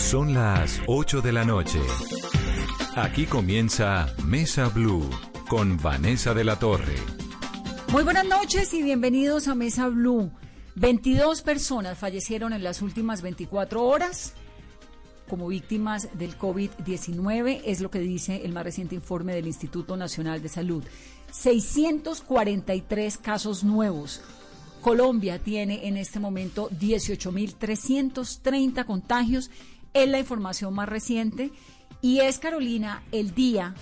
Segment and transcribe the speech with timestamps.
[0.00, 1.78] Son las 8 de la noche.
[2.96, 5.08] Aquí comienza Mesa Blue
[5.48, 6.96] con Vanessa de la Torre.
[7.92, 10.32] Muy buenas noches y bienvenidos a Mesa Blue.
[10.74, 14.34] 22 personas fallecieron en las últimas 24 horas
[15.28, 20.42] como víctimas del COVID-19, es lo que dice el más reciente informe del Instituto Nacional
[20.42, 20.82] de Salud.
[21.30, 24.22] 643 casos nuevos.
[24.80, 29.52] Colombia tiene en este momento 18.330 contagios.
[29.92, 31.50] Es la información más reciente
[32.02, 33.74] y es, Carolina, el día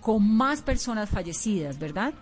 [0.00, 2.14] con más personas fallecidas, ¿verdad?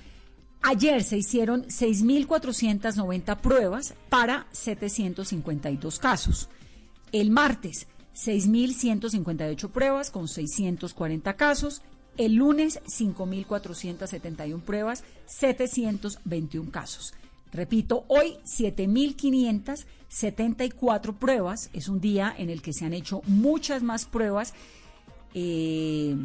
[0.63, 6.49] Ayer se hicieron 6.490 pruebas para 752 casos.
[7.11, 7.85] El martes,
[8.15, 11.83] 6.158 pruebas con 640 casos.
[12.17, 17.13] El lunes, 5.471 pruebas, 721 casos.
[17.55, 21.69] Repito, hoy 7.574 pruebas.
[21.73, 24.53] Es un día en el que se han hecho muchas más pruebas.
[25.33, 26.17] Eh,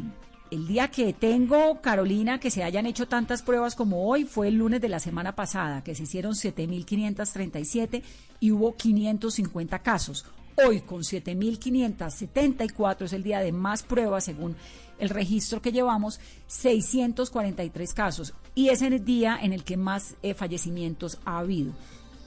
[0.51, 4.55] el día que tengo, Carolina, que se hayan hecho tantas pruebas como hoy fue el
[4.55, 8.03] lunes de la semana pasada, que se hicieron 7.537
[8.41, 10.25] y hubo 550 casos.
[10.55, 14.55] Hoy con 7.574 es el día de más pruebas según
[14.99, 18.33] el registro que llevamos, 643 casos.
[18.53, 21.73] Y es el día en el que más eh, fallecimientos ha habido.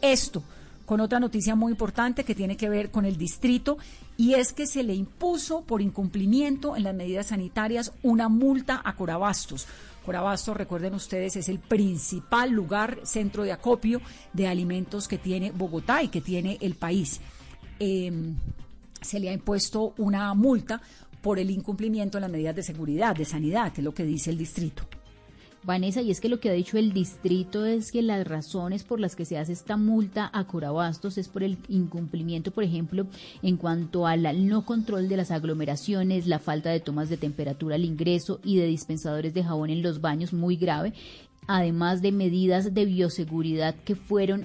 [0.00, 0.42] Esto
[0.86, 3.78] con otra noticia muy importante que tiene que ver con el distrito
[4.16, 8.94] y es que se le impuso por incumplimiento en las medidas sanitarias una multa a
[8.94, 9.66] Corabastos.
[10.04, 14.02] Corabastos, recuerden ustedes, es el principal lugar, centro de acopio
[14.34, 17.20] de alimentos que tiene Bogotá y que tiene el país.
[17.78, 18.36] Em,
[19.00, 20.80] se le ha impuesto una multa
[21.20, 24.30] por el incumplimiento de las medidas de seguridad, de sanidad, que es lo que dice
[24.30, 24.84] el distrito.
[25.62, 29.00] Vanessa, y es que lo que ha dicho el distrito es que las razones por
[29.00, 33.06] las que se hace esta multa a Corabastos es por el incumplimiento, por ejemplo,
[33.42, 37.86] en cuanto al no control de las aglomeraciones, la falta de tomas de temperatura al
[37.86, 40.92] ingreso y de dispensadores de jabón en los baños, muy grave,
[41.46, 44.44] además de medidas de bioseguridad que fueron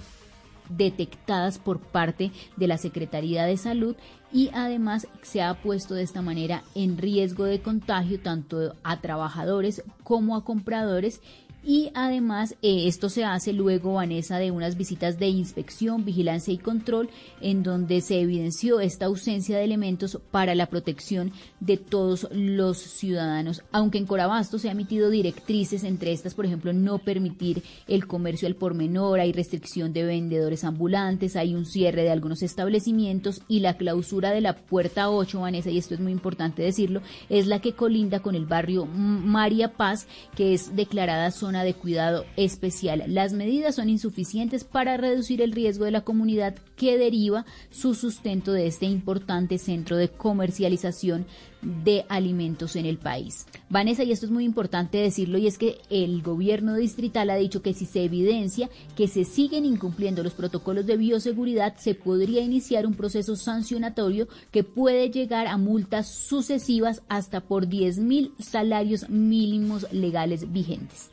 [0.69, 3.95] detectadas por parte de la Secretaría de Salud
[4.31, 9.83] y además se ha puesto de esta manera en riesgo de contagio tanto a trabajadores
[10.03, 11.21] como a compradores
[11.69, 16.57] y además eh, esto se hace luego, Vanessa, de unas visitas de inspección, vigilancia y
[16.57, 22.79] control en donde se evidenció esta ausencia de elementos para la protección de todos los
[22.79, 23.61] ciudadanos.
[23.71, 28.47] Aunque en Corabasto se han emitido directrices, entre estas, por ejemplo, no permitir el comercio
[28.47, 33.59] al por menor, hay restricción de vendedores ambulantes, hay un cierre de algunos establecimientos y
[33.59, 37.61] la clausura de la puerta 8, Vanessa, y esto es muy importante decirlo, es la
[37.61, 43.03] que colinda con el barrio María Paz, que es declarada zona de cuidado especial.
[43.07, 48.51] Las medidas son insuficientes para reducir el riesgo de la comunidad que deriva su sustento
[48.51, 51.25] de este importante centro de comercialización
[51.61, 53.45] de alimentos en el país.
[53.69, 57.61] Vanessa, y esto es muy importante decirlo, y es que el gobierno distrital ha dicho
[57.61, 62.85] que si se evidencia que se siguen incumpliendo los protocolos de bioseguridad, se podría iniciar
[62.85, 69.91] un proceso sancionatorio que puede llegar a multas sucesivas hasta por 10 mil salarios mínimos
[69.91, 71.11] legales vigentes.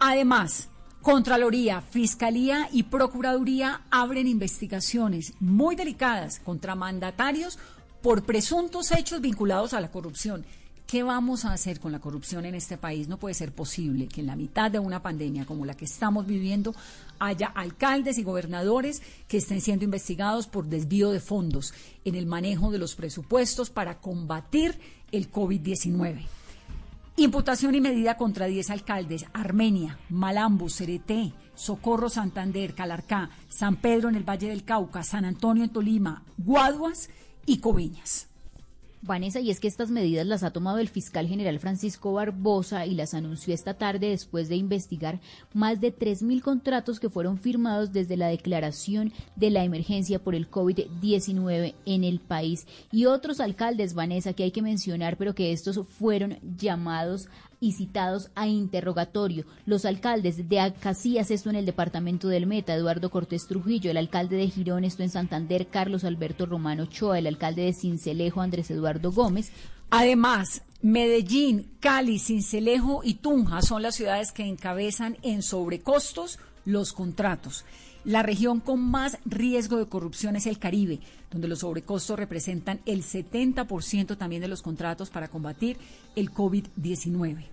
[0.00, 0.68] Además,
[1.02, 7.58] Contraloría, Fiscalía y Procuraduría abren investigaciones muy delicadas contra mandatarios
[8.02, 10.44] por presuntos hechos vinculados a la corrupción.
[10.86, 13.08] ¿Qué vamos a hacer con la corrupción en este país?
[13.08, 16.26] No puede ser posible que en la mitad de una pandemia como la que estamos
[16.26, 16.74] viviendo
[17.18, 21.74] haya alcaldes y gobernadores que estén siendo investigados por desvío de fondos
[22.04, 24.78] en el manejo de los presupuestos para combatir
[25.12, 26.39] el COVID-19.
[27.20, 34.14] Imputación y medida contra 10 alcaldes, Armenia, Malambo, Cereté, Socorro, Santander, Calarcá, San Pedro en
[34.14, 37.10] el Valle del Cauca, San Antonio en Tolima, Guaduas
[37.44, 38.29] y Coveñas.
[39.02, 42.94] Vanessa, y es que estas medidas las ha tomado el fiscal general Francisco Barbosa y
[42.94, 45.20] las anunció esta tarde después de investigar
[45.54, 50.50] más de 3.000 contratos que fueron firmados desde la declaración de la emergencia por el
[50.50, 52.66] COVID-19 en el país.
[52.92, 57.28] Y otros alcaldes, Vanessa, que hay que mencionar, pero que estos fueron llamados
[57.60, 59.44] y citados a interrogatorio.
[59.66, 64.36] Los alcaldes de Acacías, esto en el departamento del Meta, Eduardo Cortés Trujillo, el alcalde
[64.36, 69.12] de Girón, esto en Santander, Carlos Alberto Romano Choa, el alcalde de Cincelejo, Andrés Eduardo
[69.12, 69.52] Gómez.
[69.90, 77.64] Además, Medellín, Cali, Cincelejo y Tunja son las ciudades que encabezan en sobrecostos los contratos.
[78.04, 81.00] La región con más riesgo de corrupción es el Caribe,
[81.30, 85.76] donde los sobrecostos representan el 70% también de los contratos para combatir
[86.16, 87.44] el COVID-19.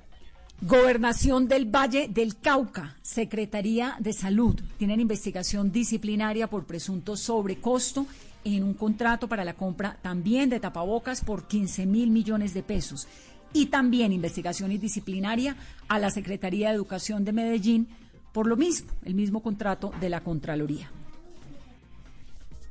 [0.62, 8.08] Gobernación del Valle del Cauca, Secretaría de Salud, tienen investigación disciplinaria por presunto sobrecosto
[8.44, 13.08] en un contrato para la compra también de tapabocas por 15 mil millones de pesos.
[13.54, 15.56] Y también investigación disciplinaria
[15.88, 17.88] a la Secretaría de Educación de Medellín
[18.32, 20.92] por lo mismo, el mismo contrato de la Contraloría.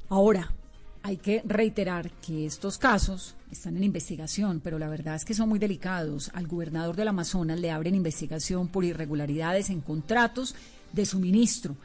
[0.08, 0.52] Ahora,
[1.02, 5.48] hay que reiterar que estos casos están en investigación, pero la verdad es que son
[5.48, 6.30] muy delicados.
[6.34, 10.54] Al gobernador del Amazonas le abren investigación por irregularidades en contratos
[10.92, 11.76] de suministro.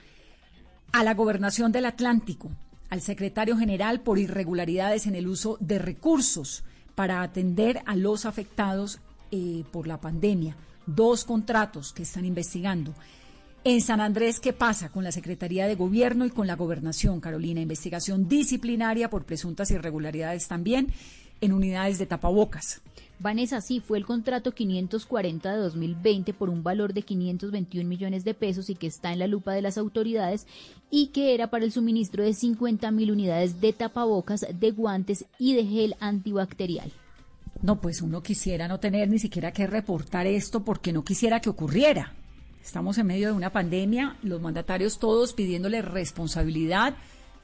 [0.92, 2.50] A la gobernación del Atlántico,
[2.90, 6.64] al secretario general por irregularidades en el uso de recursos
[6.96, 9.00] para atender a los afectados
[9.32, 10.56] eh, por la pandemia.
[10.86, 12.94] Dos contratos que están investigando.
[13.64, 17.62] En San Andrés, ¿qué pasa con la Secretaría de Gobierno y con la Gobernación, Carolina?
[17.62, 20.88] Investigación disciplinaria por presuntas irregularidades también
[21.42, 22.82] en unidades de tapabocas.
[23.20, 28.34] Vanessa, sí, fue el contrato 540 de 2020 por un valor de 521 millones de
[28.34, 30.48] pesos y que está en la lupa de las autoridades
[30.90, 35.54] y que era para el suministro de 50 mil unidades de tapabocas, de guantes y
[35.54, 36.92] de gel antibacterial.
[37.62, 41.52] No, pues uno quisiera no tener ni siquiera que reportar esto porque no quisiera que
[41.52, 42.16] ocurriera.
[42.64, 46.96] Estamos en medio de una pandemia, los mandatarios todos pidiéndole responsabilidad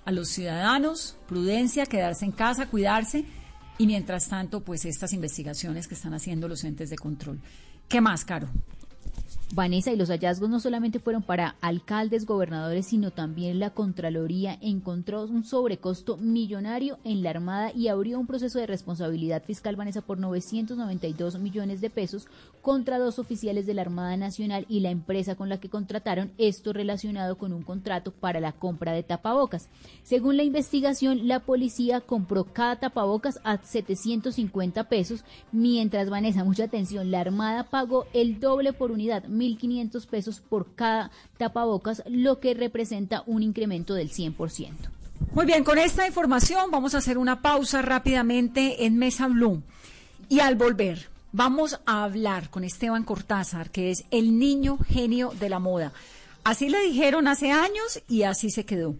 [0.05, 3.25] a los ciudadanos, prudencia, quedarse en casa, cuidarse
[3.77, 7.39] y mientras tanto, pues estas investigaciones que están haciendo los entes de control.
[7.87, 8.47] ¿Qué más, Caro?
[9.53, 15.23] Vanessa, y los hallazgos no solamente fueron para alcaldes, gobernadores, sino también la Contraloría encontró
[15.23, 20.17] un sobrecosto millonario en la Armada y abrió un proceso de responsabilidad fiscal, Vanessa, por
[20.17, 22.27] 992 millones de pesos
[22.61, 26.73] contra dos oficiales de la Armada Nacional y la empresa con la que contrataron esto
[26.73, 29.69] relacionado con un contrato para la compra de tapabocas.
[30.03, 35.23] Según la investigación, la policía compró cada tapabocas a 750 pesos,
[35.53, 41.11] mientras, Vanessa, mucha atención, la Armada pagó el doble por unidad 1.500 pesos por cada
[41.37, 44.71] tapabocas, lo que representa un incremento del 100%.
[45.33, 49.61] Muy bien, con esta información vamos a hacer una pausa rápidamente en Mesa Blue.
[50.29, 55.49] Y al volver, vamos a hablar con Esteban Cortázar, que es el niño genio de
[55.49, 55.91] la moda.
[56.43, 58.95] Así le dijeron hace años y así se quedó.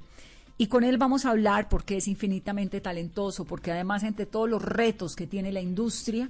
[0.57, 4.62] Y con él vamos a hablar porque es infinitamente talentoso, porque además entre todos los
[4.62, 6.30] retos que tiene la industria,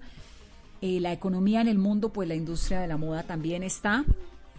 [0.82, 4.06] eh, la economía en el mundo, pues la industria de la moda también está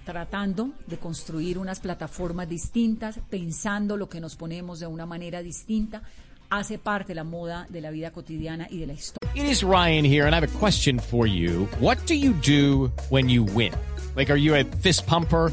[0.05, 6.03] tratando de construir unas plataformas distintas, pensando lo que nos ponemos de una manera distinta,
[6.51, 9.31] hace parte la moda de la vida cotidiana y de la historia.
[9.35, 11.69] It is Ryan here and I have a question for you.
[11.79, 13.73] What do you do when you win?
[14.17, 15.53] Like are you a fist pumper?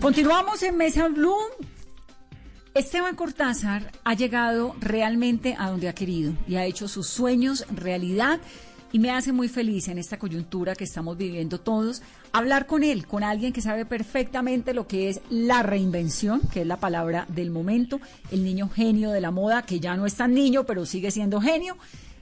[0.00, 1.34] Continuamos en Mesa Blue.
[2.74, 8.38] Esteban Cortázar ha llegado realmente a donde ha querido y ha hecho sus sueños realidad
[8.92, 13.06] y me hace muy feliz en esta coyuntura que estamos viviendo todos hablar con él,
[13.06, 17.50] con alguien que sabe perfectamente lo que es la reinvención, que es la palabra del
[17.50, 17.98] momento,
[18.30, 21.40] el niño genio de la moda, que ya no es tan niño, pero sigue siendo
[21.40, 21.76] genio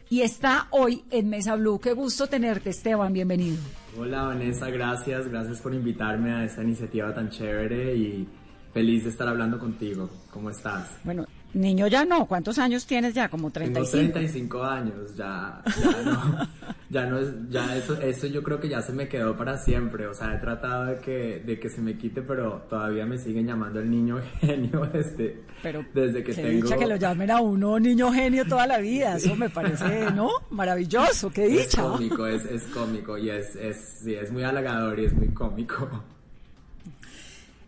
[0.09, 1.81] y está hoy en Mesa Blue.
[1.81, 3.59] Qué gusto tenerte, Esteban, bienvenido.
[3.97, 8.29] Hola Vanessa, gracias, gracias por invitarme a esta iniciativa tan chévere y
[8.73, 10.11] feliz de estar hablando contigo.
[10.33, 10.99] ¿Cómo estás?
[11.05, 11.25] Bueno,
[11.55, 13.29] niño ya no, ¿cuántos años tienes ya?
[13.29, 13.91] Como 35.
[13.91, 16.49] Tengo 35 años, ya, ya no.
[16.91, 20.07] ya no es, ya eso, eso yo creo que ya se me quedó para siempre.
[20.07, 23.47] O sea, he tratado de que, de que se me quite, pero todavía me siguen
[23.47, 26.63] llamando el niño genio desde, Pero desde que qué tengo.
[26.65, 29.17] dicha que lo llamen a uno niño genio toda la vida.
[29.17, 30.29] Eso me parece, ¿no?
[30.51, 31.83] Maravilloso, qué Es dicha.
[31.83, 35.89] cómico, es, es cómico y es, es, sí, es muy halagador y es muy cómico.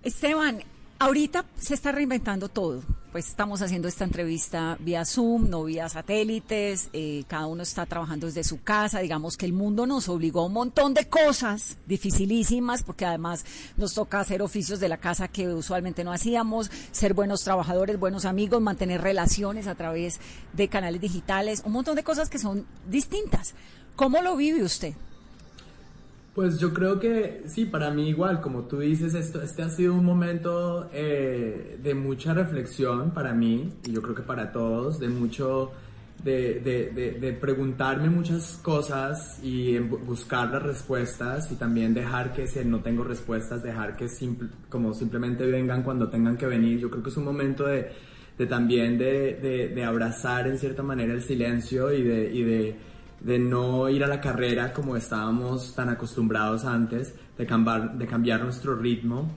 [0.03, 0.63] Esteban,
[0.99, 2.83] ahorita se está reinventando todo.
[3.13, 8.27] Pues estamos haciendo esta entrevista vía Zoom, no vía satélites, eh, cada uno está trabajando
[8.27, 12.83] desde su casa, digamos que el mundo nos obligó a un montón de cosas dificilísimas,
[12.83, 13.47] porque además
[13.79, 18.27] nos toca hacer oficios de la casa que usualmente no hacíamos, ser buenos trabajadores, buenos
[18.27, 20.21] amigos, mantener relaciones a través
[20.53, 23.55] de canales digitales, un montón de cosas que son distintas.
[23.95, 24.95] ¿Cómo lo vive usted?
[26.37, 29.95] Pues yo creo que sí, para mí igual, como tú dices, esto, este ha sido
[29.95, 35.09] un momento eh, de mucha reflexión para mí, y yo creo que para todos, de
[35.09, 35.73] mucho,
[36.23, 42.47] de, de, de, de preguntarme muchas cosas y buscar las respuestas y también dejar que
[42.47, 46.79] si no tengo respuestas, dejar que simple- como simplemente vengan cuando tengan que venir.
[46.81, 47.87] Yo creo que es un momento de,
[48.37, 52.43] de también de, de, de abrazar en cierta manera el silencio y de, y
[53.21, 58.43] de no ir a la carrera como estábamos tan acostumbrados antes, de cambiar, de cambiar
[58.43, 59.31] nuestro ritmo.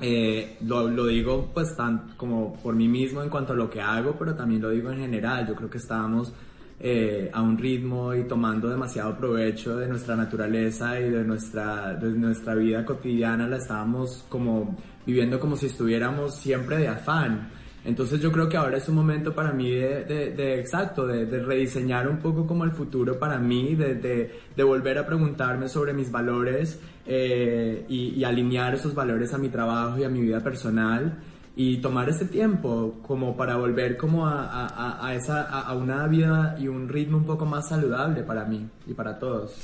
[0.00, 3.80] Eh, lo, lo digo pues tan como por mí mismo en cuanto a lo que
[3.80, 5.46] hago, pero también lo digo en general.
[5.46, 6.32] Yo creo que estábamos
[6.80, 12.10] eh, a un ritmo y tomando demasiado provecho de nuestra naturaleza y de nuestra, de
[12.10, 17.50] nuestra vida cotidiana, la estábamos como viviendo como si estuviéramos siempre de afán.
[17.84, 21.26] Entonces yo creo que ahora es un momento para mí de, de- de- exacto, de,
[21.26, 24.30] de rediseñar un poco como el futuro para mí, de,
[24.64, 29.98] volver a preguntarme sobre mis valores eh, y, y alinear esos valores a mi trabajo
[29.98, 31.18] y a mi vida personal
[31.56, 36.56] y tomar este tiempo como para volver como a, a- a- esa, a, una vida
[36.60, 39.56] y un ritmo un poco más saludable para mí y para todos.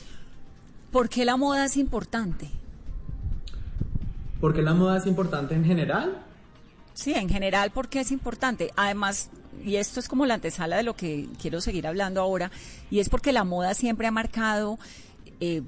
[0.91, 2.49] ¿Por qué la moda es importante?
[4.41, 6.19] Porque la moda es importante en general.
[6.95, 8.71] Sí, en general, porque es importante.
[8.77, 9.31] Además,
[9.65, 12.51] y esto es como la antesala de lo que quiero seguir hablando ahora,
[12.91, 14.79] y es porque la moda siempre ha marcado
[15.41, 15.63] eh,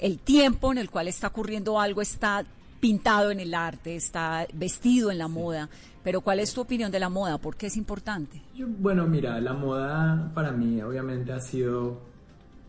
[0.00, 2.44] el tiempo en el cual está ocurriendo algo, está
[2.80, 5.68] pintado en el arte, está vestido en la moda.
[6.04, 7.38] Pero ¿cuál es tu opinión de la moda?
[7.38, 8.40] ¿Por qué es importante?
[8.54, 12.00] Yo- bueno, mira, la moda para mí obviamente ha sido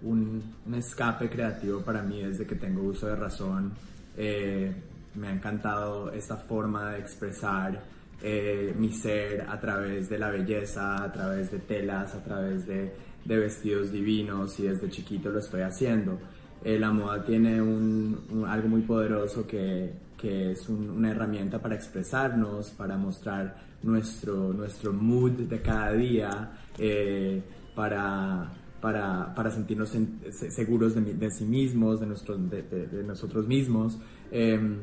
[0.02, 3.72] un, un escape creativo para mí desde que tengo uso de razón.
[4.18, 4.74] Eh,
[5.14, 7.84] me ha encantado esta forma de expresar
[8.22, 12.92] eh, mi ser a través de la belleza, a través de telas, a través de,
[13.26, 16.20] de vestidos divinos y desde chiquito lo estoy haciendo.
[16.64, 21.60] Eh, la moda tiene un, un- algo muy poderoso que, que es un- una herramienta
[21.62, 27.42] para expresarnos, para mostrar nuestro, nuestro mood de cada día, eh,
[27.74, 33.04] para, para, para sentirnos en- se- seguros de, de sí mismos, de, nuestro, de, de-
[33.04, 33.98] nosotros mismos.
[34.32, 34.80] Em,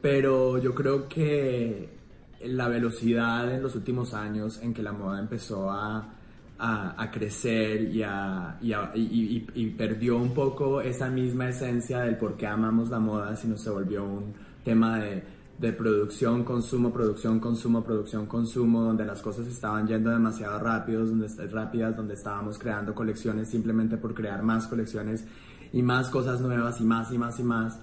[0.00, 1.99] pero yo creo que
[2.44, 6.14] la velocidad en los últimos años en que la moda empezó a,
[6.58, 8.58] a, crecer y, a,
[8.94, 13.70] y, perdió un poco esa misma esencia del por qué amamos la moda, sino se
[13.70, 15.22] volvió un tema de,
[15.58, 21.28] de producción, consumo, producción, consumo, producción, consumo, donde las cosas estaban yendo demasiado rápidos, donde,
[21.48, 25.24] rápidas, donde estábamos creando colecciones simplemente por crear más colecciones
[25.72, 27.78] y más cosas nuevas y más y más y más.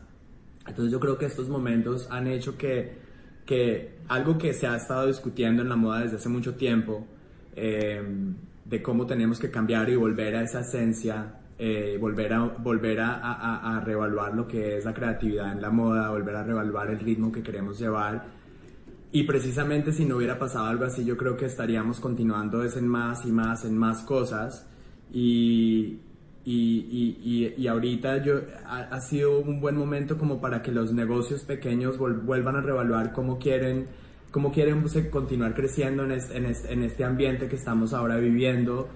[0.68, 3.07] Entonces yo creo que estos momentos han hecho que,
[3.48, 7.08] que algo que se ha estado discutiendo en la moda desde hace mucho tiempo,
[7.56, 8.04] eh,
[8.66, 13.16] de cómo tenemos que cambiar y volver a esa esencia, eh, volver, a, volver a,
[13.16, 17.00] a- a- reevaluar lo que es la creatividad en la moda, volver a reevaluar el
[17.00, 18.26] ritmo que queremos llevar.
[19.12, 22.88] Y precisamente si no hubiera pasado algo así, yo creo que estaríamos continuando es en
[22.88, 24.68] más y más, en más cosas.
[25.14, 26.00] Y,
[26.50, 28.36] y, y, y, ahorita yo,
[28.66, 33.38] ha, sido un buen momento como para que los negocios pequeños vuelvan a reevaluar cómo
[33.38, 33.88] quieren,
[34.32, 38.16] cómo quieren pues, continuar creciendo en este, en, este, en este ambiente que estamos ahora
[38.16, 38.88] viviendo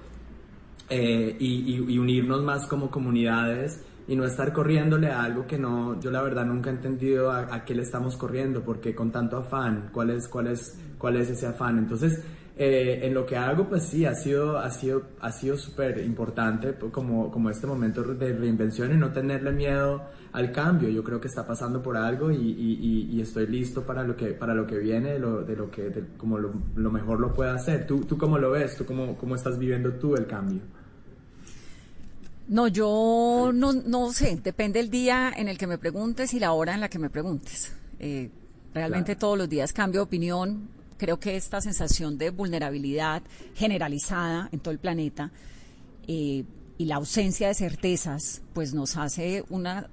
[0.89, 6.09] eh, y, unirnos más como comunidades y no estar corriéndole a algo que no, yo
[6.09, 9.89] la verdad nunca he entendido a, a qué le estamos corriendo, porque con tanto afán,
[9.91, 11.79] cuál es, cuál es, cuál es ese afán.
[11.79, 12.23] Entonces,
[12.63, 16.73] eh, en lo que hago, pues sí, ha sido, ha sido, ha sido súper importante
[16.73, 20.03] pues, como, como este momento de reinvención y no tenerle miedo
[20.33, 20.87] al cambio.
[20.89, 24.15] Yo creo que está pasando por algo y, y- y- y estoy listo para lo
[24.15, 27.19] que, para lo que viene, de lo, de lo que, de como lo, lo mejor
[27.19, 27.87] lo pueda hacer.
[27.87, 28.75] ¿Tú, tú cómo lo ves?
[28.77, 30.61] ¿Tú cómo, cómo estás viviendo tú el cambio?
[32.47, 36.51] No, yo no, no sé, depende el día en el que me preguntes y la
[36.51, 37.73] hora en la que me preguntes.
[37.99, 38.29] Eh,
[38.73, 39.19] realmente Claro.
[39.19, 40.80] todos los días cambio de opinión.
[41.01, 43.23] Creo que esta sensación de vulnerabilidad
[43.55, 45.31] generalizada en todo el planeta
[46.07, 46.43] eh,
[46.77, 49.89] y la ausencia de certezas, pues nos hace una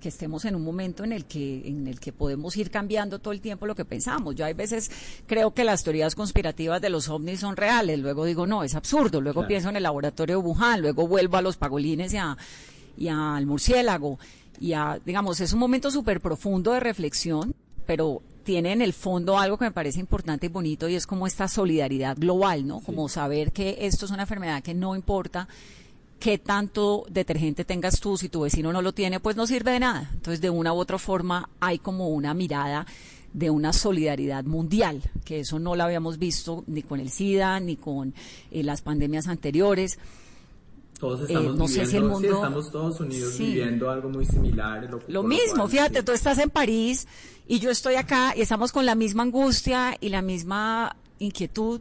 [0.00, 3.34] que estemos en un momento en el que en el que podemos ir cambiando todo
[3.34, 4.36] el tiempo lo que pensamos.
[4.36, 4.92] Yo hay veces
[5.26, 9.20] creo que las teorías conspirativas de los ovnis son reales, luego digo no, es absurdo,
[9.20, 12.36] luego pienso en el laboratorio de Wuhan, luego vuelvo a los pagolines y, a,
[12.96, 14.20] y al murciélago
[14.60, 17.52] y a, digamos, es un momento súper profundo de reflexión,
[17.86, 21.26] pero tiene en el fondo algo que me parece importante y bonito y es como
[21.26, 22.80] esta solidaridad global, ¿no?
[22.80, 25.48] Como saber que esto es una enfermedad que no importa
[26.20, 29.80] qué tanto detergente tengas tú, si tu vecino no lo tiene, pues no sirve de
[29.80, 30.08] nada.
[30.12, 32.86] Entonces, de una u otra forma, hay como una mirada
[33.32, 37.76] de una solidaridad mundial, que eso no lo habíamos visto ni con el SIDA, ni
[37.76, 38.14] con
[38.50, 39.98] eh, las pandemias anteriores.
[40.98, 43.44] Todos Eh, estamos sé viviendo, si el mundo- sí, estamos todos unidos Sí.
[43.46, 44.88] viviendo algo muy similar.
[45.08, 46.04] Lo, mismo, cual, fíjate, sí.
[46.04, 47.06] tú estás en París
[47.48, 51.80] y yo estoy acá y estamos con la misma angustia y la misma inquietud.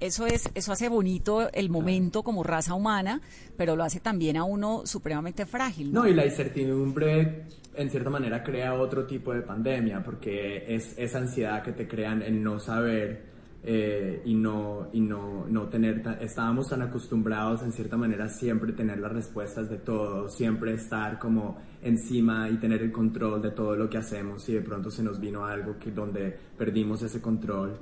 [0.00, 3.20] Eso es, eso hace bonito el momento como raza humana,
[3.56, 5.92] pero lo hace también a uno supremamente frágil.
[5.92, 6.02] ¿no?
[6.02, 7.44] No, y la incertidumbre
[7.76, 12.22] en cierta manera crea otro tipo de pandemia, porque es esa ansiedad que te crean
[12.22, 13.33] el no saber
[13.66, 18.72] eh, y no, y no, no tener, ta- estábamos tan acostumbrados en cierta manera siempre
[18.72, 23.74] tener las respuestas de todo, siempre estar como encima y tener el control de todo
[23.74, 27.78] lo que hacemos y de pronto se nos vino algo que donde perdimos ese control.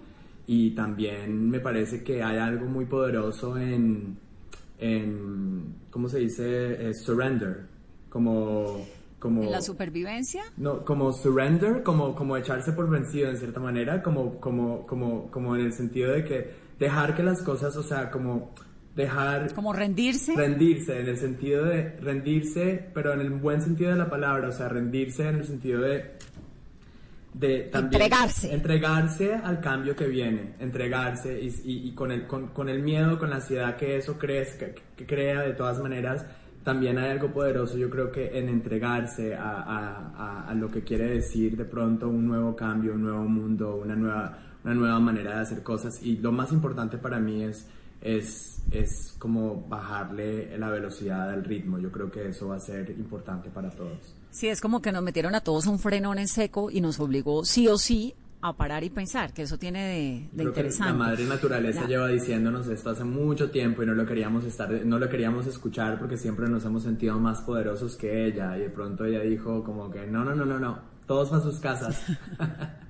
[0.47, 4.17] Y también me parece que hay algo muy poderoso en,
[4.79, 6.89] en ¿cómo se dice?
[6.91, 7.67] Eh, surrender,
[8.09, 8.85] como,
[9.23, 14.03] como, En la supervivencia, no, como surrender, como, como echarse por vencido en cierta manera,
[14.03, 16.51] como, como, como, como en el sentido de que
[16.81, 18.53] dejar que las cosas, o sea, como
[18.97, 20.35] dejar como rendirse.
[20.35, 24.53] rendirse, en el sentido de rendirse, pero en el buen sentido de la palabra, o
[24.53, 26.11] sea, rendirse en el sentido de
[27.35, 28.53] de también Entregarse.
[28.53, 33.19] entregarse al cambio que viene, entregarse y, y- y con, el, con, con el miedo,
[33.19, 36.27] con la ansiedad que eso crezca, que, que crea de todas maneras,
[36.65, 41.09] también hay algo poderoso, yo creo que en entregarse a, a- a- lo que quiere
[41.09, 45.41] decir de pronto un nuevo cambio, un nuevo mundo, una nueva, una nueva manera de
[45.43, 47.67] hacer cosas y lo más importante para mí es,
[48.01, 52.91] es, es como bajarle la velocidad al ritmo, yo creo que eso va a ser
[52.91, 54.15] importante para todos.
[54.31, 57.45] Sí, es como que nos metieron a todos un frenón en seco y nos obligó
[57.45, 60.93] sí o sí a parar y pensar, que eso tiene de, interesante.
[60.93, 64.71] la madre naturaleza La- lleva diciéndonos esto hace mucho tiempo y no lo queríamos estar,
[64.85, 68.71] no lo queríamos escuchar porque siempre nos hemos sentido más poderosos que ella y de
[68.71, 72.01] pronto ella dijo como que no, no, no, no, no, todos a sus casas.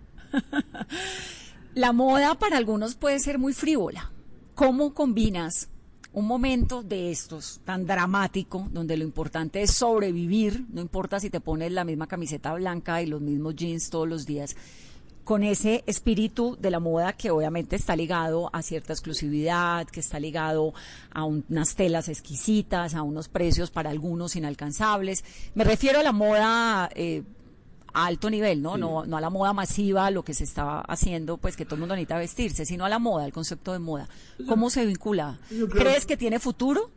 [1.75, 4.11] La moda para algunos puede ser muy frívola.
[4.55, 5.71] ¿Cómo combinas
[6.13, 11.41] un momento de estos tan dramático, donde lo importante es sobrevivir, no importa si te
[11.41, 14.55] pones la misma camiseta blanca y los mismos jeans todos los días,
[15.25, 20.19] con ese espíritu de la moda que obviamente está ligado a cierta exclusividad, que está
[20.19, 20.75] ligado
[21.13, 25.25] a un- unas telas exquisitas, a unos precios para algunos inalcanzables.
[25.55, 27.23] Me refiero a la moda eh,
[27.95, 28.75] a alto nivel, ¿no?
[28.75, 28.81] Sí.
[28.81, 29.05] ¿no?
[29.05, 31.95] No a la moda masiva, lo que se está haciendo, pues que todo el mundo
[31.95, 34.09] necesita vestirse, sino a la moda, al concepto de moda.
[34.49, 35.39] ¿Cómo se vincula?
[35.71, 36.91] ¿Crees que tiene futuro?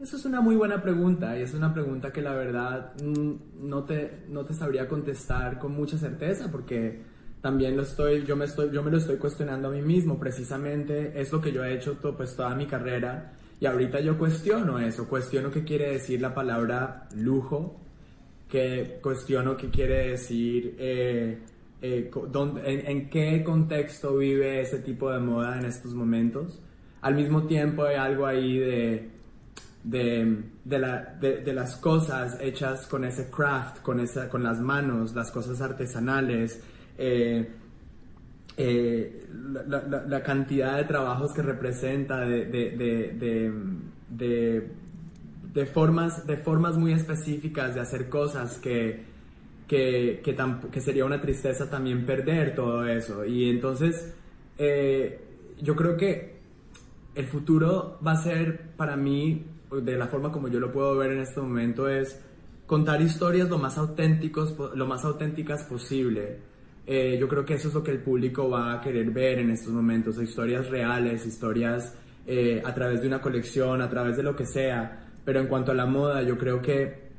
[0.00, 3.84] Eso es una muy buena pregunta y es una pregunta que la verdad mm, no
[3.84, 7.02] te, no te sabría contestar con mucha certeza porque
[7.40, 11.12] también lo estoy, yo me estoy, yo me lo estoy cuestionando a mí mismo precisamente,
[11.20, 14.78] es lo que yo he hecho to- pues toda mi carrera y ahorita yo cuestiono
[14.78, 17.80] eso, cuestiono qué quiere decir la palabra lujo,
[18.48, 21.38] que cuestiono qué quiere decir, eh,
[21.82, 26.60] eh, dónde- en, en qué contexto vive ese tipo de moda en estos momentos.
[27.00, 29.08] Al mismo tiempo hay algo ahí de,
[29.84, 35.14] de, de, la- de las cosas hechas con ese craft, con, esa, con las manos,
[35.14, 36.60] las cosas artesanales,
[37.02, 37.48] eh,
[38.58, 39.26] eh,
[40.06, 42.46] la, cantidad de trabajos que representa, de,
[45.72, 49.02] formas, de formas muy específicas de hacer cosas que,
[49.66, 53.24] que, que, sería una tristeza también perder todo eso.
[53.24, 54.14] Y entonces,
[54.58, 55.24] eh,
[55.62, 56.38] yo creo que
[57.14, 61.12] el futuro va a ser para mí, de la forma como yo lo puedo ver
[61.12, 62.20] en este momento, es
[62.66, 66.49] contar historias lo más, auténticos, lo más auténticas posible.
[66.86, 69.50] Eh, yo creo que eso es lo que el público va a querer ver en
[69.50, 71.94] estos momentos, historias reales, historias
[72.26, 75.06] eh, a través de una colección, a través de lo que sea.
[75.24, 77.10] Pero en cuanto a la moda, yo creo que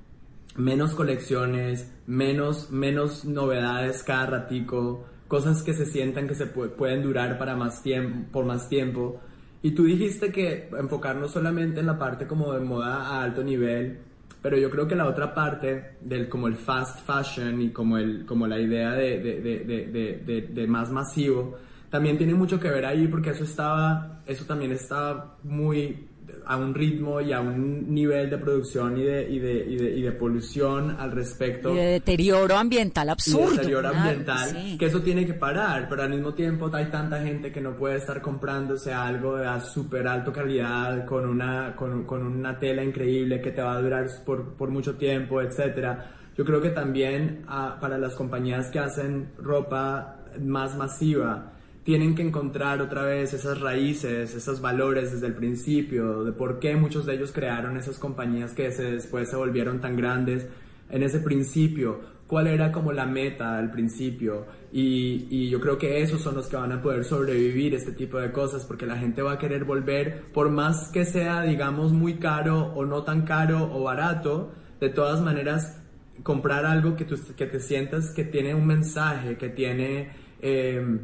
[0.57, 7.03] menos colecciones, menos, menos novedades cada ratico, cosas que se sientan que se pu- pueden
[7.03, 9.21] durar para más tiempo, por más tiempo.
[9.61, 13.99] Y tú dijiste que enfocarnos solamente en la parte como de moda a alto nivel,
[14.41, 18.25] pero yo creo que la otra parte del como el fast fashion y como el
[18.25, 21.57] como la idea de, de, de, de, más masivo
[21.89, 26.07] también tiene mucho que ver ahí porque eso estaba eso también estaba muy
[26.45, 29.97] a un ritmo y a un nivel de producción y de, y de, y de,
[29.97, 31.73] y de polución al respecto.
[31.73, 33.45] Y de deterioro ambiental absurdo.
[33.45, 34.77] Y de deterioro claro, ambiental, sí.
[34.77, 37.97] que eso tiene que parar, pero al mismo tiempo hay tanta gente que no puede
[37.97, 43.51] estar comprándose algo de súper alta calidad, con una, con, con una tela increíble que
[43.51, 46.15] te va a durar por, por mucho tiempo, etcétera.
[46.37, 51.51] Yo creo que también ah, para las compañías que hacen ropa más masiva,
[51.83, 56.75] tienen que encontrar otra vez esas raíces, esos valores desde el principio, de por qué
[56.75, 60.47] muchos de ellos crearon esas compañías que se, después se volvieron tan grandes
[60.89, 66.01] en ese principio, cuál era como la meta al principio y, y yo creo que
[66.01, 69.21] esos son los que van a poder sobrevivir este tipo de cosas porque la gente
[69.21, 73.69] va a querer volver por más que sea digamos muy caro o no tan caro
[73.73, 75.81] o barato, de todas maneras
[76.23, 80.11] comprar algo que, tú, que te sientas que tiene un mensaje, que tiene...
[80.41, 80.99] Eh,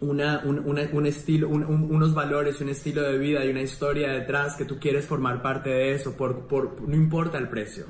[0.00, 4.12] una, un, una, un estilo, un, unos valores, un estilo de vida y una historia
[4.12, 7.86] detrás que tú quieres formar parte de eso, por, por, no importa el precio.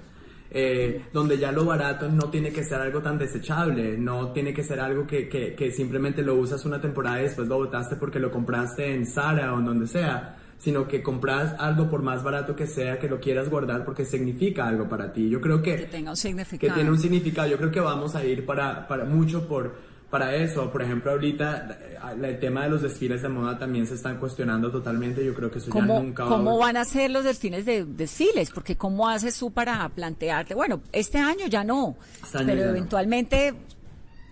[0.52, 4.64] Eh, donde ya lo barato no tiene que ser algo tan desechable, no tiene que
[4.64, 8.18] ser algo que, que, que simplemente lo usas una temporada y después lo botaste porque
[8.18, 12.56] lo compraste en Zara o en donde sea, sino que compras algo por más barato
[12.56, 15.30] que sea, que lo quieras guardar porque significa algo para ti.
[15.30, 15.76] Yo creo que...
[15.76, 16.68] Que tenga un significado.
[16.68, 17.48] Que tiene un significado.
[17.48, 19.76] Yo creo que vamos a ir para, para mucho por
[20.10, 20.70] para eso.
[20.72, 21.78] Por ejemplo, ahorita
[22.22, 25.24] el tema de los desfiles de moda también se están cuestionando totalmente.
[25.24, 28.50] Yo creo que eso ya nunca va ¿Cómo van a ser los desfiles de desfiles?
[28.50, 30.54] Porque ¿cómo haces tú para plantearte?
[30.54, 32.70] Bueno, este año ya no, Este año pero ya no.
[32.70, 33.54] eventualmente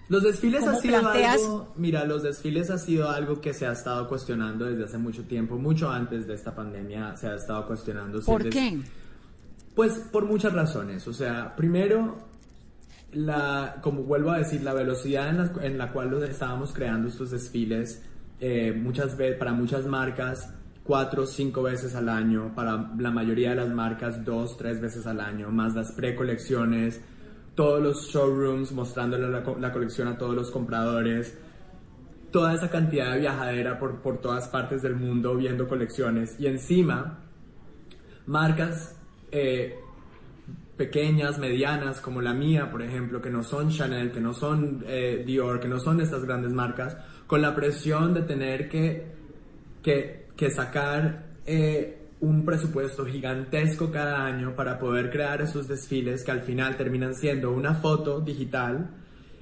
[0.08, 1.34] Los desfiles ¿Cómo ha sido planteas?
[1.42, 5.22] algo, mira, los desfiles ha sido algo que se ha estado cuestionando desde hace mucho
[5.24, 8.20] tiempo, mucho antes de esta pandemia se ha estado cuestionando.
[8.20, 8.78] si ¿por des- qué?
[9.74, 11.06] Pues por muchas razones.
[11.06, 12.16] O sea, primero,
[13.12, 17.30] la, como vuelvo a decir, la velocidad en la, en la cual estábamos creando estos
[17.30, 18.02] desfiles,
[18.40, 23.56] eh, muchas veces, para muchas marcas, cuatro cinco veces al año, para la mayoría de
[23.56, 27.00] las marcas, dos, tres veces al año, más las precolecciones,
[27.54, 31.36] todos los showrooms mostrándole la, la colección a todos los compradores,
[32.30, 36.38] toda esa cantidad de viajadera por, por todas partes del mundo viendo colecciones.
[36.38, 37.18] Y encima
[38.26, 38.96] marcas
[39.32, 39.76] eh,
[40.78, 45.22] pequeñas, medianas, como la mía, por ejemplo, que no son Chanel, que no son eh,
[45.26, 49.12] Dior, que no son estas grandes marcas, con la presión de tener que,
[49.82, 56.30] que, que sacar eh, un presupuesto gigantesco cada año para poder crear esos desfiles que
[56.30, 58.90] al final terminan siendo una foto digital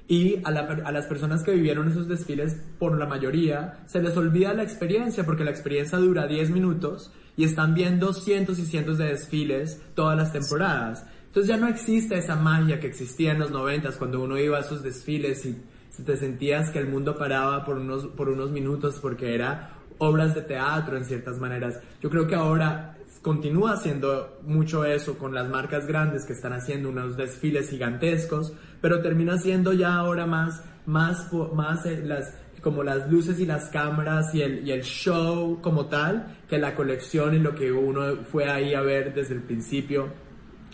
[0.09, 4.17] y a, la a las personas que vivieron esos desfiles, por la mayoría, se les
[4.17, 8.99] olvida la experiencia porque la experiencia dura 10 minutos y están viendo cientos y cientos
[8.99, 11.07] de desfiles todas las temporadas.
[11.37, 14.63] Entonces ya no existe esa magia que existía en los 90 cuando uno iba a
[14.63, 15.55] esos desfiles y
[16.03, 20.41] te sentías que el mundo paraba por unos, por unos minutos porque era obras de
[20.41, 21.79] teatro en ciertas maneras.
[22.01, 26.89] Yo creo que ahora continúa haciendo mucho eso con las marcas grandes que están haciendo
[26.89, 33.11] unos desfiles gigantescos, pero termina siendo ya ahora más, más, más eh, las, como las
[33.13, 37.41] luces y las cámaras y el, y el show como tal, que la colección y
[37.41, 40.25] lo que uno fue ahí a ver desde el principio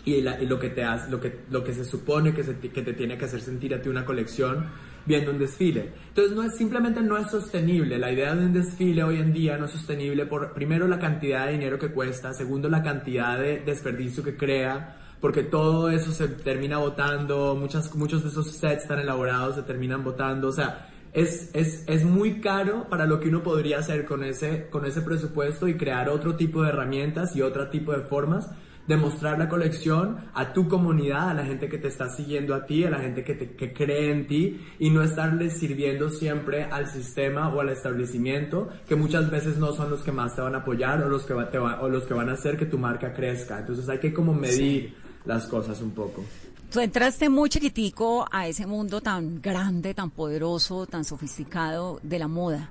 [0.05, 2.57] y, la- y lo que te hace, lo que, lo que se supone que, se
[2.57, 4.65] que te tiene que hacer sentir a ti una colección
[5.05, 5.91] viendo un desfile.
[6.09, 7.97] Entonces no es simplemente no es sostenible.
[7.97, 11.45] La idea de un desfile hoy en día no es sostenible por primero la cantidad
[11.47, 16.27] de dinero que cuesta, segundo la cantidad de desperdicio que crea, porque todo eso se
[16.27, 21.49] termina botando, muchas, muchos de esos sets tan elaborados se terminan botando, o sea, es,
[21.53, 25.67] es, es muy caro para lo que uno podría hacer con ese, con ese presupuesto
[25.67, 28.49] y crear otro tipo de herramientas y otro tipo de formas
[28.87, 32.65] de mostrar la colección a tu comunidad, a la gente que te está siguiendo a
[32.65, 36.63] ti, a la gente que, te, que cree en ti y no estarles sirviendo siempre
[36.65, 40.55] al sistema o al establecimiento que muchas veces no son los que más te van
[40.55, 42.65] a apoyar o los que, va- te va- o los que van a hacer que
[42.65, 43.59] tu marca crezca.
[43.59, 46.25] Entonces hay que como medir las cosas un poco.
[46.69, 52.27] Tú entraste muy chiquitico a ese mundo tan grande, tan poderoso, tan sofisticado de la
[52.27, 52.69] moda.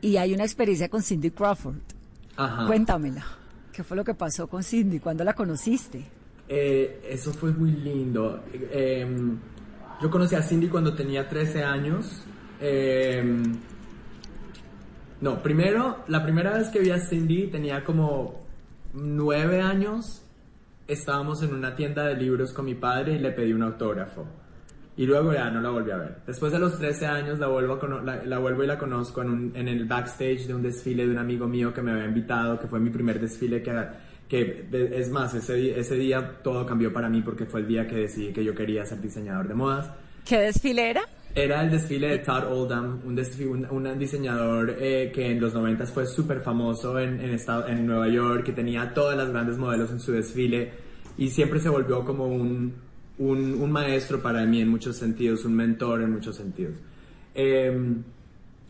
[0.00, 1.76] Y hay una experiencia con Cindy Crawford.
[2.36, 2.66] Ajá.
[2.66, 3.24] Cuéntamela.
[3.72, 4.98] ¿Qué fue lo que pasó con Cindy?
[4.98, 6.04] ¿Cuándo la conociste?
[6.46, 8.44] Eh, eso fue muy lindo.
[8.52, 9.06] Eh,
[10.02, 12.22] yo conocí a Cindy cuando tenía 13 años.
[12.60, 13.42] Eh,
[15.22, 18.44] no, primero, la primera vez que vi a Cindy tenía como
[18.92, 20.22] 9 años.
[20.86, 24.26] Estábamos en una tienda de libros con mi padre y le pedí un autógrafo.
[24.96, 26.16] Y luego ya no la volví a ver.
[26.26, 29.30] Después de los 13 años la vuelvo, a la, la vuelvo y la conozco en,
[29.30, 32.58] un- en el backstage de un desfile de un amigo mío que me había invitado,
[32.58, 33.74] que fue mi primer desfile, que,
[34.28, 37.96] que es más, ese, ese día todo cambió para mí porque fue el día que
[37.96, 39.90] decidí que yo quería ser diseñador de modas.
[40.26, 41.02] ¿Qué desfile era?
[41.34, 45.86] Era el desfile de Todd Oldham, un, un, un diseñador eh, que en los 90
[45.86, 49.90] fue súper famoso en, en, estado, en Nueva York, que tenía todas las grandes modelos
[49.90, 50.70] en su desfile
[51.16, 52.74] y siempre se volvió como un,
[53.30, 56.76] un, un maestro para mí en muchos sentidos, un mentor en muchos sentidos.
[57.34, 57.94] Eh,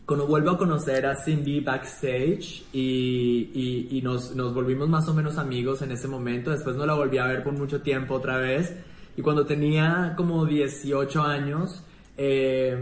[0.05, 5.13] cuando vuelvo a conocer a Cindy backstage y, y, y nos, nos, volvimos más o
[5.13, 8.37] menos amigos en ese momento, después no la volví a ver por mucho tiempo otra
[8.37, 8.73] vez
[9.15, 11.83] y cuando tenía como 18 años
[12.17, 12.77] eh,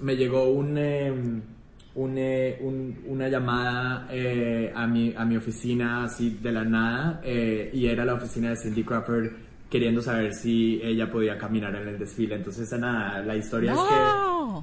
[0.00, 1.42] me llegó un, eh,
[1.94, 7.20] un, eh, un, una llamada eh, a, mi, a mi oficina así de la nada
[7.22, 9.32] eh, y era la oficina de Cindy Crawford
[9.74, 12.36] queriendo saber si ella podía caminar en el desfile.
[12.36, 13.82] Entonces, nada, la historia ¡No!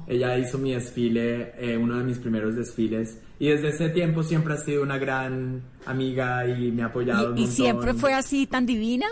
[0.06, 3.90] es que ella hizo mi desfile, eh, uno de mis primeros desfiles, y desde ese
[3.90, 7.32] tiempo siempre ha sido una gran amiga y me ha apoyado.
[7.32, 7.54] un ¿Y, y montón.
[7.54, 9.04] siempre fue así tan divina?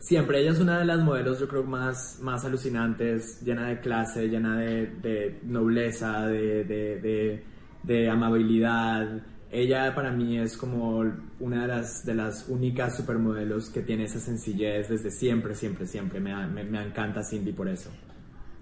[0.00, 4.26] Siempre, ella es una de las modelos, yo creo, más, más alucinantes, llena de clase,
[4.26, 7.44] llena de, de nobleza, de, de,
[7.84, 9.22] de amabilidad.
[9.54, 11.04] Ella para mí es como
[11.38, 16.18] una de las, de las únicas supermodelos que tiene esa sencillez desde siempre, siempre, siempre.
[16.20, 17.88] Me, me, me encanta Cindy por eso.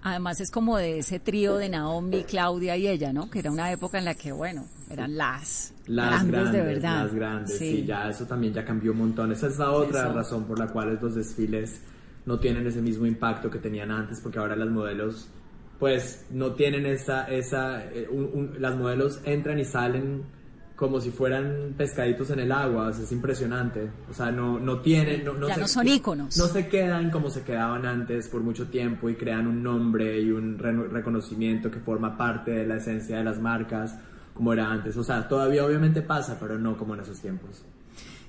[0.03, 3.31] Además es como de ese trío de Naomi, Claudia y ella, ¿no?
[3.31, 7.05] Que era una época en la que, bueno, eran las, Las grandes, grandes, de verdad.
[7.05, 7.85] Las grandes, sí.
[7.87, 9.33] ya eso también ya cambió un montón.
[9.33, 10.13] Esa es la otra Eso.
[10.13, 11.81] razón por la cual los desfiles
[12.27, 15.29] no tienen ese mismo impacto que tenían antes, porque ahora las modelos,
[15.79, 20.25] pues, no tienen esa, esa, eh, un- un- las modelos entran y salen
[20.77, 23.89] como si fueran pescaditos en el agua, o sea, es impresionante.
[24.11, 26.37] O sea, no, no tienen, no, no Ya se- no son íconos.
[26.37, 30.31] No se quedan como se quedaban antes por mucho tiempo y crean un nombre y
[30.33, 33.95] un re- reconocimiento que forma parte de la esencia de las marcas
[34.35, 34.97] como era antes.
[34.97, 37.63] O sea, todavía obviamente pasa, pero no como en esos tiempos.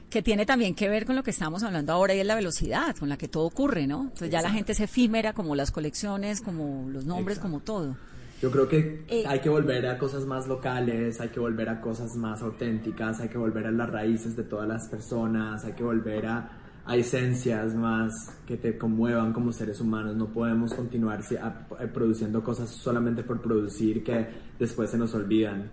[0.09, 2.95] Que tiene también que ver con lo que estamos hablando ahora y es la velocidad
[2.97, 4.01] con la que todo ocurre, ¿no?
[4.03, 7.51] Entonces ya la gente es efímera, como las colecciones, como los nombres, Exacto.
[7.51, 7.97] como todo.
[8.43, 9.23] Yo creo que Eh.
[9.25, 13.29] hay que volver a cosas más locales, hay que volver a cosas más auténticas, hay
[13.29, 16.49] que volver a las raíces de todas las personas, hay que volver a,
[16.85, 18.11] a esencias más
[18.45, 20.17] que te conmuevan como seres humanos.
[20.17, 24.27] No podemos continuar si- a- a- produciendo cosas solamente por producir que
[24.59, 25.71] después se nos olvidan.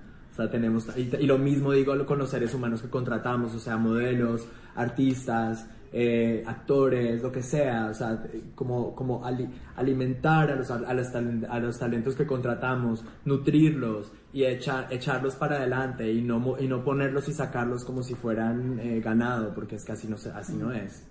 [0.49, 5.67] Tenemos, y, lo mismo digo con los seres humanos que contratamos, o sea, modelos, artistas,
[5.93, 8.23] eh, actores, lo que sea, o sea,
[8.55, 15.35] como, como ali- alimentar a los, a, los, talentos que contratamos, nutrirlos y echar, echarlos
[15.35, 19.77] para adelante y no, y no ponerlos y sacarlos como si fueran eh, ganado, porque
[19.77, 21.03] es que así no, así no es.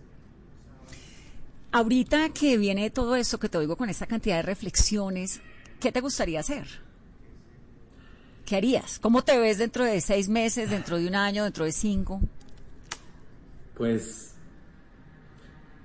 [1.72, 5.42] Ahorita que viene todo esto que te oigo con esta cantidad de reflexiones,
[5.82, 6.89] ¿qué te gustaría hacer?
[8.50, 8.98] ¿Qué harías?
[8.98, 12.20] ¿Cómo te ves dentro de seis meses, dentro de un año, dentro de cinco?
[13.76, 14.34] Pues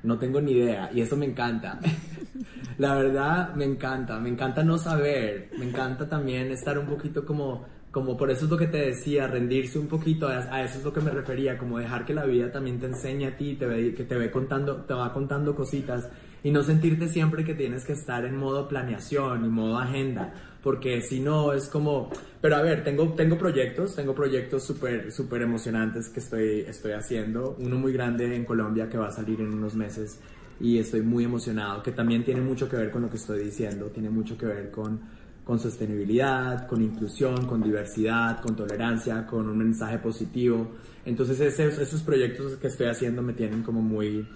[0.02, 1.78] no tengo ni idea y eso me encanta.
[2.78, 7.66] La verdad me encanta, me encanta no saber, me encanta también estar un poquito como,
[7.90, 10.84] como por eso es lo que te decía, rendirse un poquito, a, a eso es
[10.84, 13.66] lo que me refería, como dejar que la vida también te enseñe a ti, te
[13.66, 16.08] ve, que te ve contando, te va contando cositas
[16.42, 20.32] y no sentirte siempre que tienes que estar en modo planeación y modo agenda,
[20.64, 22.08] porque si no es como,
[22.40, 27.54] pero a ver, tengo, tengo proyectos, tengo proyectos súper, súper emocionantes que estoy, estoy haciendo,
[27.58, 30.18] uno muy grande en Colombia que va a salir en unos meses
[30.58, 33.90] y estoy muy emocionado, que también tiene mucho que ver con lo que estoy diciendo,
[33.90, 35.02] tiene mucho que ver con,
[35.44, 40.72] con sostenibilidad, con inclusión, con diversidad, con tolerancia, con un mensaje positivo.
[41.04, 44.26] Entonces esos, esos proyectos que estoy haciendo me tienen como muy,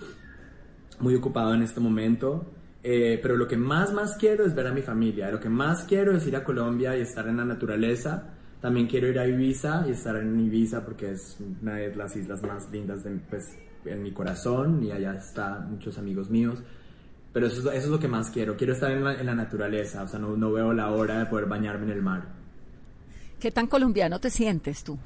[1.01, 2.53] muy ocupado en este momento.
[2.83, 5.31] Eh, pero lo que más, más quiero es ver a mi familia.
[5.31, 8.35] Lo que más quiero es ir a Colombia y estar en la naturaleza.
[8.61, 12.43] También quiero ir a Ibiza y estar en Ibiza porque es una de las islas
[12.43, 16.63] más lindas de, pues, en mi corazón y allá están muchos amigos míos.
[17.33, 18.57] Pero eso, es- eso es lo que más quiero.
[18.57, 20.03] Quiero estar en la, en la naturaleza.
[20.03, 22.29] O sea, no, no veo la hora de poder bañarme en el mar.
[23.41, 24.99] ¿Qué tan colombiano te sientes tú?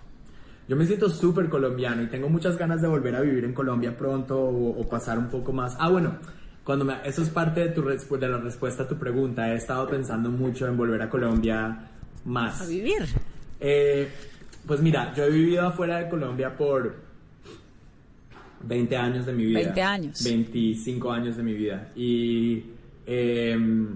[0.68, 3.96] Yo me siento súper colombiano y tengo muchas ganas de volver a vivir en Colombia
[3.96, 5.76] pronto o, o pasar un poco más.
[5.78, 6.16] Ah, bueno,
[6.64, 9.52] cuando me- eso es parte de, tu de la respuesta a tu pregunta.
[9.52, 11.88] He estado pensando mucho en volver a Colombia
[12.24, 12.60] más.
[12.62, 13.02] A vivir.
[13.60, 14.08] Eh,
[14.66, 16.94] pues mira, yo he vivido afuera de Colombia por
[18.64, 19.60] 20 años de mi vida.
[19.60, 20.24] 20 años.
[20.24, 21.88] 25 años de mi vida.
[21.96, 22.64] Y
[23.06, 23.88] em,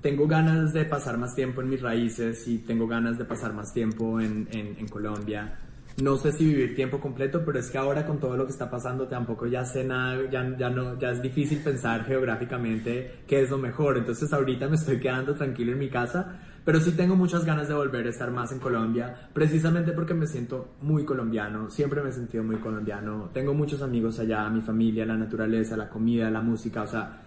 [0.00, 3.72] tengo ganas de pasar más tiempo en mis raíces y tengo ganas de pasar más
[3.74, 5.58] tiempo en, en- en Colombia.
[6.02, 8.70] No sé si vivir tiempo completo, pero es que ahora con todo lo que está
[8.70, 13.50] pasando tampoco ya sé nada, ya, ya, no, ya es difícil pensar geográficamente qué es
[13.50, 13.98] lo mejor.
[13.98, 17.74] Entonces ahorita me estoy quedando tranquilo en mi casa, pero sí tengo muchas ganas de
[17.74, 22.12] volver a estar más en Colombia, precisamente porque me siento muy colombiano, siempre me he
[22.12, 23.28] sentido muy colombiano.
[23.34, 27.20] Tengo muchos amigos allá, mi familia, la naturaleza, la comida, la música, o sea,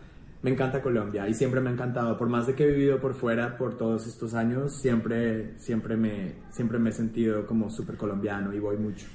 [0.44, 2.18] me encanta Colombia y siempre me ha encantado.
[2.18, 6.34] Por más de que he vivido por fuera por todos estos años, siempre, siempre, me,
[6.52, 9.08] siempre me he sentido como súper colombiano y voy mucho.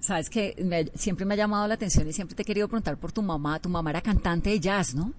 [0.00, 2.96] Sabes que me- siempre me ha llamado la atención y siempre te he querido preguntar
[2.98, 3.60] por tu mamá.
[3.60, 5.12] Tu mamá era cantante de jazz, ¿no?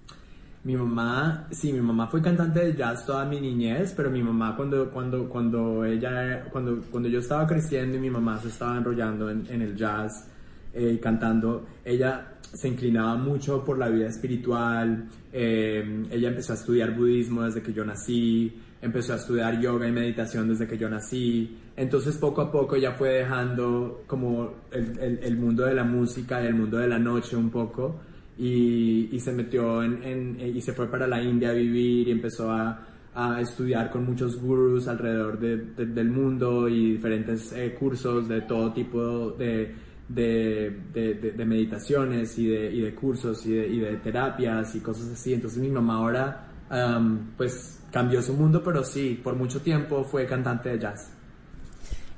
[0.64, 4.56] Mi mamá, sí, mi mamá fue cantante de jazz toda mi niñez, pero mi mamá
[4.56, 9.30] cuando, cuando, cuando ella, cuando, cuando yo estaba creciendo y mi mamá se estaba enrollando
[9.32, 10.28] en, en el jazz
[10.74, 16.56] eh, y cantando, ella se inclinaba mucho por la vida espiritual, eh, ella empezó a
[16.56, 20.90] estudiar budismo desde que yo nací, empezó a estudiar yoga y meditación desde que yo
[20.90, 26.44] nací, entonces poco a poco ella fue dejando como el, el- mundo de la música
[26.44, 28.02] y el mundo de la noche un poco
[28.38, 32.12] y, y se metió en, en- y se fue para la India a vivir y
[32.12, 37.76] empezó a, a estudiar con muchos gurús alrededor de- de- del mundo y diferentes eh,
[37.80, 39.74] cursos de todo tipo de,
[40.14, 44.76] de, de- de- de meditaciones y de, y de cursos y de, y de terapias
[44.76, 45.34] y cosas así.
[45.34, 50.26] Entonces mi mamá ahora am, pues cambió su mundo, pero sí, por mucho tiempo fue
[50.26, 51.10] cantante de jazz.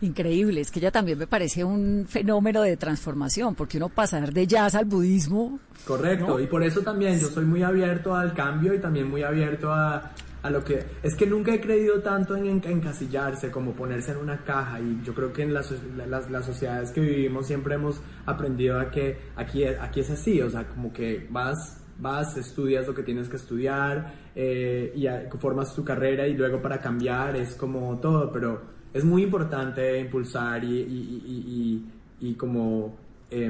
[0.02, 4.46] Increíble, es que ella también me parece un fenómeno de transformación, porque uno pasar de
[4.46, 6.40] jazz al budismo, Correcto, ¿No?
[6.40, 10.12] y por eso también yo soy muy abierto al cambio y también muy abierto a,
[10.44, 10.84] a lo que...
[11.02, 15.02] Es que nunca he creído tanto en, en- encasillarse como ponerse en una caja y
[15.04, 15.74] yo creo que en las,
[16.08, 20.50] las, las sociedades que vivimos siempre hemos aprendido a que aquí, aquí es así, o
[20.50, 25.08] sea, como que vas, vas, estudias lo que tienes que estudiar eh, y
[25.40, 28.62] formas tu carrera y luego para cambiar es como todo, pero
[28.94, 31.84] es muy importante impulsar y, y,
[32.22, 32.98] y- y- como...
[33.32, 33.50] eh,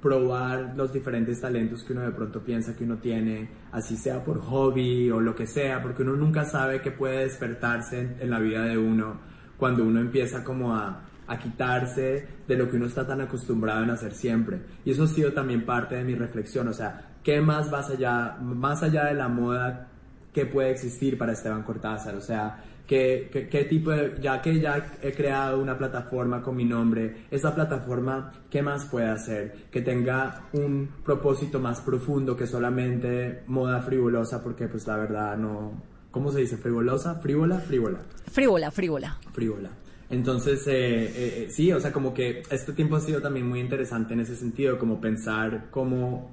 [0.00, 4.40] probar los diferentes talentos que uno de pronto piensa que uno tiene, así sea por
[4.40, 8.64] hobby o lo que sea, porque uno nunca sabe qué puede despertarse en, la vida
[8.64, 9.20] de uno
[9.56, 13.90] cuando uno empieza como a, a quitarse de lo que uno está tan acostumbrado en
[13.90, 14.60] hacer siempre.
[14.84, 18.36] Y eso ha sido también parte de mi reflexión, o sea, ¿qué más vas allá,
[18.40, 19.88] más allá de la moda,
[20.32, 22.14] qué puede existir para Esteban Cortázar?
[22.14, 26.56] O sea, ¿Qué, qué, qué tipo de, ya que ya he creado una plataforma con
[26.56, 29.68] mi nombre, esa plataforma, ¿qué más puede hacer?
[29.70, 35.80] Que tenga un propósito más profundo que solamente moda frivolosa, porque pues la verdad no,
[36.10, 36.56] ¿cómo se dice?
[36.56, 37.14] ¿Frivolosa?
[37.20, 37.60] ¿Frívola?
[37.60, 38.00] Frívola.
[38.26, 39.18] frívola, frívola.
[39.32, 39.70] Frívola.
[40.08, 43.60] Entonces, eh, eh, eh, sí, o sea, como que este tiempo ha sido también muy
[43.60, 46.32] interesante en ese sentido, como pensar cómo,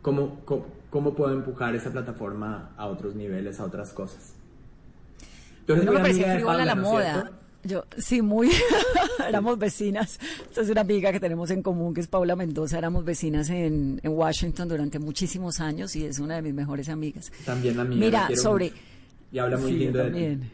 [0.00, 4.36] cómo, cómo, cómo puedo empujar esa plataforma a otros niveles, a otras cosas.
[5.68, 7.12] Eres No me parecía amiga Paula, la ¿no es moda.
[7.12, 7.32] cierto?
[7.64, 8.50] Yo, sí, muy.
[9.28, 10.18] éramos vecinas.
[10.48, 12.76] Esta es una amiga que tenemos en común, que es Paula Mendoza.
[12.78, 17.30] Éramos vecinas en, en Washington durante muchísimos años y es una de mis mejores amigas.
[17.44, 17.98] También la mía.
[17.98, 18.64] la Mira, quiero sobre.
[18.70, 18.76] mucho.
[19.30, 20.10] Y habla muy Sí, yo lindo de ti.
[20.10, 20.50] también.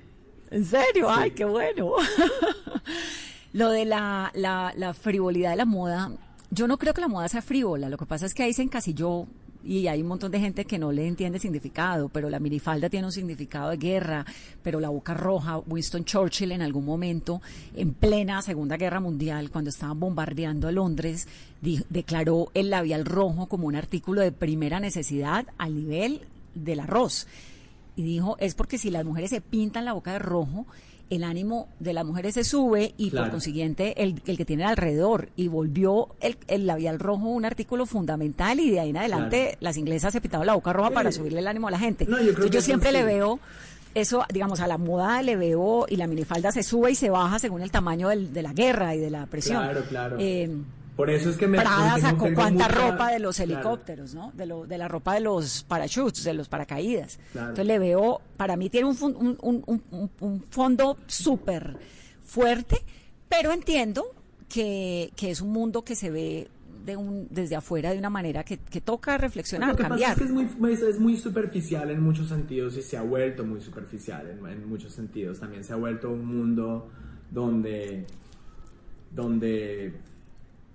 [0.50, 1.08] ¿En serio?
[1.08, 1.14] Sí.
[1.16, 1.92] Ay, qué bueno.
[3.52, 6.12] Lo de la, la, la frivolidad de la moda,
[6.50, 7.88] yo no creo que la moda sea frívola.
[7.88, 9.26] Lo que pasa es que ahí se encasilló
[9.68, 13.04] y hay un montón de gente que no le entiende significado, pero la minifalda tiene
[13.04, 14.24] un significado de guerra,
[14.62, 17.42] pero la boca roja, Winston Churchill en algún momento,
[17.76, 21.28] en plena Segunda Guerra Mundial, cuando estaban bombardeando a Londres,
[21.90, 26.22] declaró el labial rojo como un artículo de primera necesidad al nivel
[26.54, 27.26] del arroz.
[27.94, 30.64] Y dijo, es porque si las mujeres se pintan la boca de rojo,
[31.10, 35.30] el ánimo de las mujeres se sube y por consiguiente el, el que tiene alrededor.
[35.36, 39.58] Y volvió el, el labial rojo un artículo fundamental y de ahí en adelante Claro.
[39.60, 40.94] las inglesas se pintaban la boca roja Sí.
[40.94, 42.04] para subirle el ánimo a la gente.
[42.06, 43.38] No, yo Entonces, siempre le veo
[43.94, 47.38] eso, digamos, a la moda le veo y la minifalda se sube y se baja
[47.38, 49.62] según el tamaño del- de la guerra y de la presión.
[49.62, 50.16] Claro, claro.
[50.20, 50.50] Eh,
[50.98, 53.52] Por eso es que me Prada sacó cuánta mucha- ropa de los Claro.
[53.52, 54.32] helicópteros, ¿no?
[54.34, 57.20] De, lo, de la ropa de los parachutes, de los paracaídas.
[57.30, 57.50] Claro.
[57.50, 61.76] Entonces le veo, para mí tiene un, un, un- un- fondo súper
[62.24, 62.78] fuerte,
[63.28, 64.06] pero entiendo
[64.48, 66.48] que, que es un mundo que se ve
[66.84, 70.14] de un, desde afuera de una manera que, que toca reflexionar, Lo que cambiar.
[70.14, 73.44] pasa es que es muy, es muy superficial en muchos sentidos y se ha vuelto
[73.44, 75.38] muy superficial en, en muchos sentidos.
[75.38, 76.88] También se ha vuelto un mundo
[77.30, 78.04] donde,
[79.14, 79.92] donde,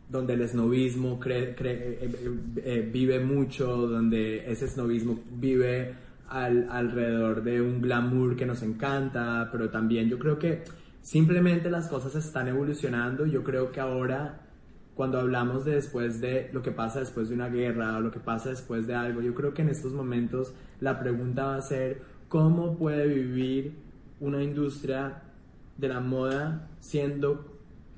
[0.10, 2.30] donde el esnovismo cre- cre- eh, eh,
[2.64, 5.94] eh, vive mucho, donde ese esnovismo vive
[6.30, 10.64] al- alrededor de un glamour que nos encanta, pero también yo creo que
[11.02, 13.26] simplemente las cosas están evolucionando.
[13.26, 14.40] Yo creo que ahora
[14.96, 18.20] cuando hablamos de después de lo que pasa después de una guerra o lo que
[18.20, 22.02] pasa después de algo, yo creo que en estos momentos la pregunta va a ser
[22.30, 23.74] cómo puede vivir
[24.20, 25.24] una industria
[25.78, 27.53] de la moda siendo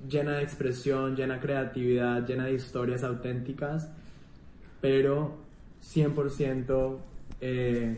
[0.08, 3.91] llena de expresión, llena de creatividad, llena de historias auténticas,
[4.82, 5.38] pero
[5.82, 6.97] 100%
[7.41, 7.97] eh,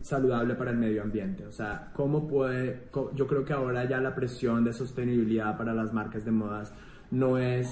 [0.00, 1.46] saludable para el medio ambiente.
[1.46, 2.88] O sea, ¿cómo puede...?
[3.14, 6.72] Yo creo que ahora ya la presión de sostenibilidad para las marcas de modas
[7.10, 7.68] no es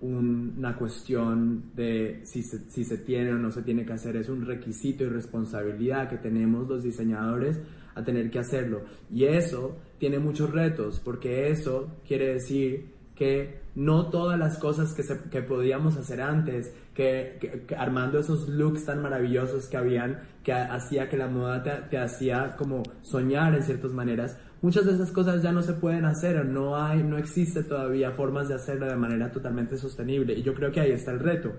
[0.00, 4.30] una cuestión de si se, si se tiene o no se tiene que hacer, es
[4.30, 7.60] un requisito y responsabilidad que tenemos los diseñadores
[7.94, 8.82] a tener que hacerlo.
[9.10, 15.02] Y eso tiene muchos retos, porque eso quiere decir que no todas las cosas que,
[15.02, 21.08] se, que podíamos hacer antes, que, armando esos looks tan maravillosos que habían, que hacía
[21.08, 25.42] que la moda te, te hacía como soñar en ciertas maneras, muchas de esas cosas
[25.42, 29.30] ya no se pueden hacer, no hay, no existe todavía formas de hacerlo de manera
[29.30, 30.32] totalmente sostenible.
[30.32, 31.52] Y yo creo que ahí está el reto.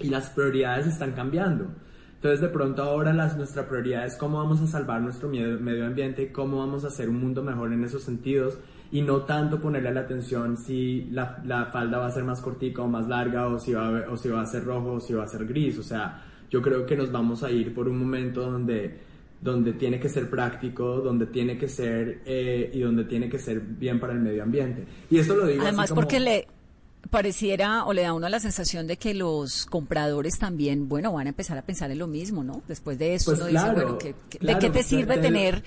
[0.00, 1.66] Y las prioridades están cambiando.
[2.22, 5.84] Entonces de pronto ahora las, nuestra prioridad es cómo vamos a salvar nuestro medio, medio
[5.84, 8.58] ambiente, cómo vamos a hacer un mundo mejor en esos sentidos
[8.92, 12.82] y no tanto ponerle la atención si la, la falda va a ser más cortica
[12.82, 15.14] o más larga o si, va a, o si va a ser rojo o si
[15.14, 15.76] va a ser gris.
[15.80, 19.00] O sea, yo creo que nos vamos a ir por un momento donde
[19.40, 23.60] donde tiene que ser práctico, donde tiene que ser eh, y donde tiene que ser
[23.60, 24.86] bien para el medio ambiente.
[25.10, 25.64] Y eso lo digo.
[25.64, 26.46] Además, porque le
[27.12, 31.28] pareciera o le da uno la sensación de que los compradores también, bueno, van a
[31.28, 32.62] empezar a pensar en lo mismo, ¿no?
[32.66, 35.62] Después de eso, pues dice, bueno, ¿de qué te sirve tener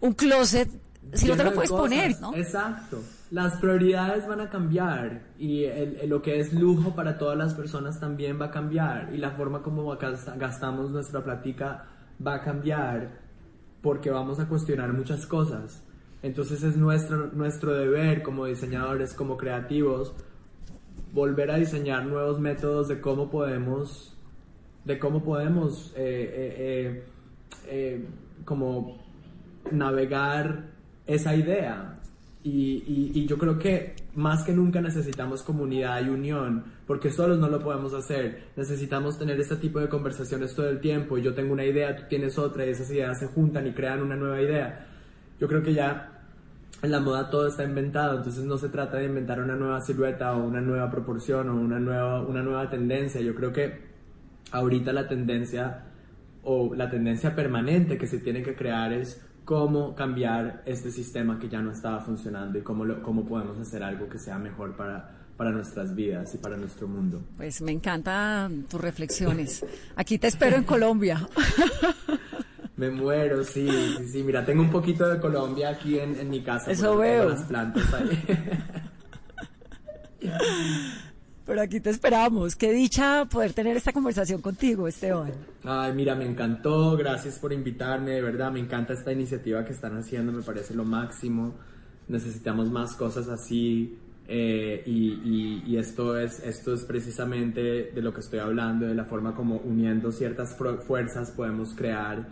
[0.00, 0.68] un closet
[1.14, 2.34] si no te lo puedes poner, ¿no?
[2.34, 3.00] Exacto.
[3.30, 5.66] Las prioridades van a cambiar y
[6.08, 9.62] lo que es lujo para todas las personas también va a cambiar y la forma
[9.62, 9.96] como
[10.36, 11.86] gastamos nuestra plática
[12.26, 13.20] va a cambiar
[13.82, 15.80] porque vamos a cuestionar muchas cosas.
[16.22, 20.12] Entonces es nuestro, nuestro deber como diseñadores, como creativos,
[21.12, 24.16] volver a diseñar nuevos métodos de cómo podemos,
[24.84, 27.04] de cómo podemos eh, eh,
[27.66, 28.06] eh,
[28.44, 28.98] como
[29.70, 30.70] navegar
[31.06, 31.94] esa idea.
[32.44, 37.48] Y, y, yo creo que más que nunca necesitamos comunidad y unión, porque solos no
[37.48, 38.44] lo podemos hacer.
[38.56, 41.18] Necesitamos tener este tipo de conversaciones todo el tiempo.
[41.18, 44.16] Yo tengo una idea, tú tienes otra, y esas ideas se juntan y crean una
[44.16, 44.86] nueva idea.
[45.38, 46.17] Yo creo que ya
[46.82, 50.34] en la moda todo está inventado, entonces no se trata de inventar una nueva silueta
[50.34, 53.20] o una nueva proporción o una nueva, una nueva tendencia.
[53.20, 53.88] Yo creo que
[54.52, 55.84] ahorita la tendencia
[56.42, 61.48] o la tendencia permanente que se tiene que crear es cómo cambiar este sistema que
[61.48, 65.50] ya no estaba funcionando y cómo, cómo podemos hacer algo que sea mejor para, para
[65.50, 67.22] nuestras vidas y para nuestro mundo.
[67.36, 69.64] Pues me encantan tus reflexiones.
[69.96, 71.26] Aquí te espero en Colombia.
[72.78, 74.22] Me muero, sí, sí, sí.
[74.22, 76.70] Mira, tengo un poquito de Colombia aquí en, en mi casa.
[76.70, 77.28] Eso veo.
[77.28, 78.24] Las plantas ahí.
[81.44, 82.54] Pero aquí te esperamos.
[82.54, 85.32] Qué dicha poder tener esta conversación contigo, Esteban.
[85.64, 86.96] Ay, mira, me encantó.
[86.96, 88.12] Gracias por invitarme.
[88.12, 90.30] De verdad, me encanta esta iniciativa que están haciendo.
[90.30, 91.54] Me parece lo máximo.
[92.06, 93.98] Necesitamos más cosas así.
[94.28, 99.06] Eh, y, y, esto, es, esto es precisamente de lo que estoy hablando, de la
[99.06, 102.28] forma como uniendo ciertas fuerzas podemos crear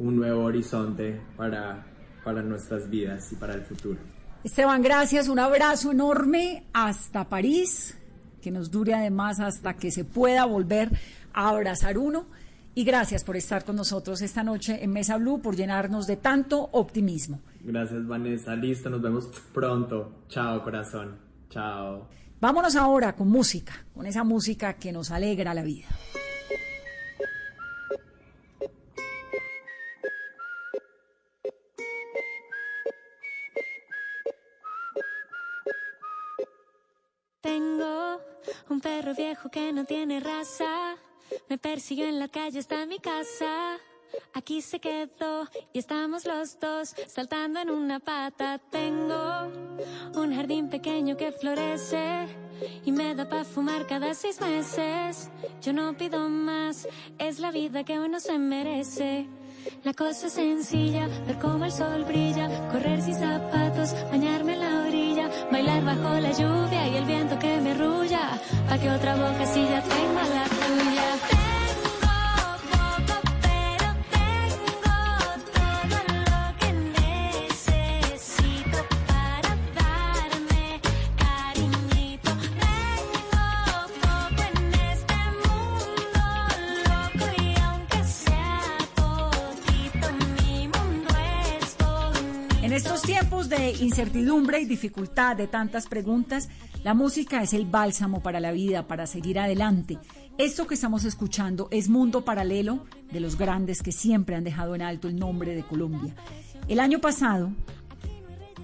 [0.00, 1.86] un nuevo horizonte para,
[2.24, 4.00] para nuestras vidas y para el futuro.
[4.42, 5.28] Esteban, gracias.
[5.28, 7.96] Un abrazo enorme hasta París
[8.40, 10.90] que nos dure además hasta que se pueda volver
[11.32, 12.26] a abrazar uno.
[12.74, 16.70] Y gracias por estar con nosotros esta noche en Mesa Blue, por llenarnos de tanto
[16.72, 17.40] optimismo.
[17.62, 18.54] Gracias, Vanessa.
[18.54, 20.24] Listo, nos vemos pronto.
[20.28, 21.18] Chao, corazón.
[21.50, 22.08] Chao.
[22.40, 25.88] Vámonos ahora con música, con esa música que nos alegra la vida.
[37.40, 38.20] Tengo
[38.68, 40.96] un perro viejo que no tiene raza.
[41.48, 43.78] Me persiguió en la calle hasta mi casa.
[44.34, 48.58] Aquí se quedó y estamos los dos saltando en una pata.
[48.58, 49.50] Tengo
[50.14, 52.28] un jardín pequeño que florece
[52.84, 55.30] y me da para fumar cada seis meses.
[55.62, 56.86] Yo no pido más,
[57.18, 59.28] es la vida que uno se merece.
[59.84, 64.86] La cosa es sencilla, ver cómo el sol brilla, correr sin zapatos, bañarme en la
[64.86, 65.09] orilla,
[65.50, 68.38] bailar bajo la lluvia y el viento que me arrulla,
[68.68, 71.49] pa' que otra boca ya tenga la tuya.
[92.70, 96.48] De incertidumbre y dificultad, de tantas preguntas,
[96.84, 99.98] la música es el bálsamo para la vida, para seguir adelante.
[100.38, 104.82] Esto que estamos escuchando es Mundo Paralelo de los grandes que siempre han dejado en
[104.82, 106.14] alto el nombre de Colombia.
[106.68, 107.50] El año pasado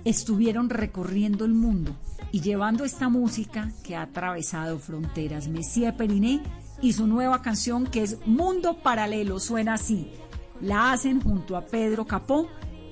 [0.04, 1.96] estuvieron recorriendo el mundo
[2.30, 5.48] y llevando esta música que ha atravesado fronteras.
[5.48, 6.42] Messier Periné
[6.80, 10.12] y su nueva canción que es Mundo Paralelo suena así.
[10.60, 12.48] La hacen junto a Pedro Capó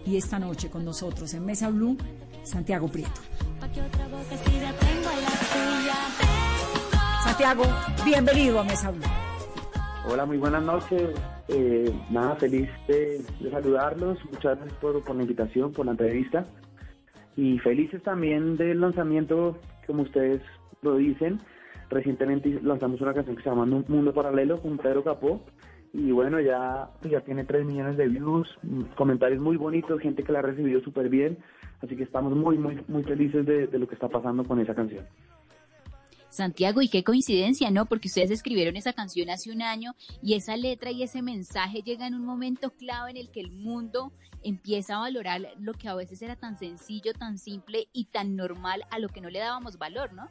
[0.07, 1.97] y esta noche con nosotros en Mesa Blue,
[2.43, 3.21] Santiago Prieto.
[7.25, 7.65] Santiago,
[8.05, 9.05] bienvenido a Mesa Blue.
[10.07, 11.11] Hola, muy buenas noches.
[11.49, 14.19] Eh, nada, feliz de, de saludarlos.
[14.27, 16.47] Muchas gracias por, por la invitación, por la entrevista.
[17.37, 20.43] Y felices también del lanzamiento, como ustedes
[20.83, 21.41] lo dicen.
[21.89, 25.41] Recientemente lanzamos una canción que se llama Mundo Paralelo con Pedro Capó.
[25.95, 28.49] Y bueno, ya, ya tiene 3 millones de views,
[28.97, 31.39] comentarios muy bonitos, gente que la ha recibido súper bien.
[31.81, 34.75] Así que estamos muy, muy, muy felices de, de lo que está pasando con esa
[34.75, 35.07] canción.
[36.31, 37.87] Santiago, y qué coincidencia, ¿no?
[37.87, 42.09] Porque ustedes escribieron esa canción hace un año y esa letra y ese mensaje llega
[42.09, 45.95] en un momento clave en el que el mundo empieza a valorar lo que a
[45.95, 49.79] veces era tan sencillo, tan simple y tan normal a lo que no le dábamos
[49.79, 50.29] valor, ¿no?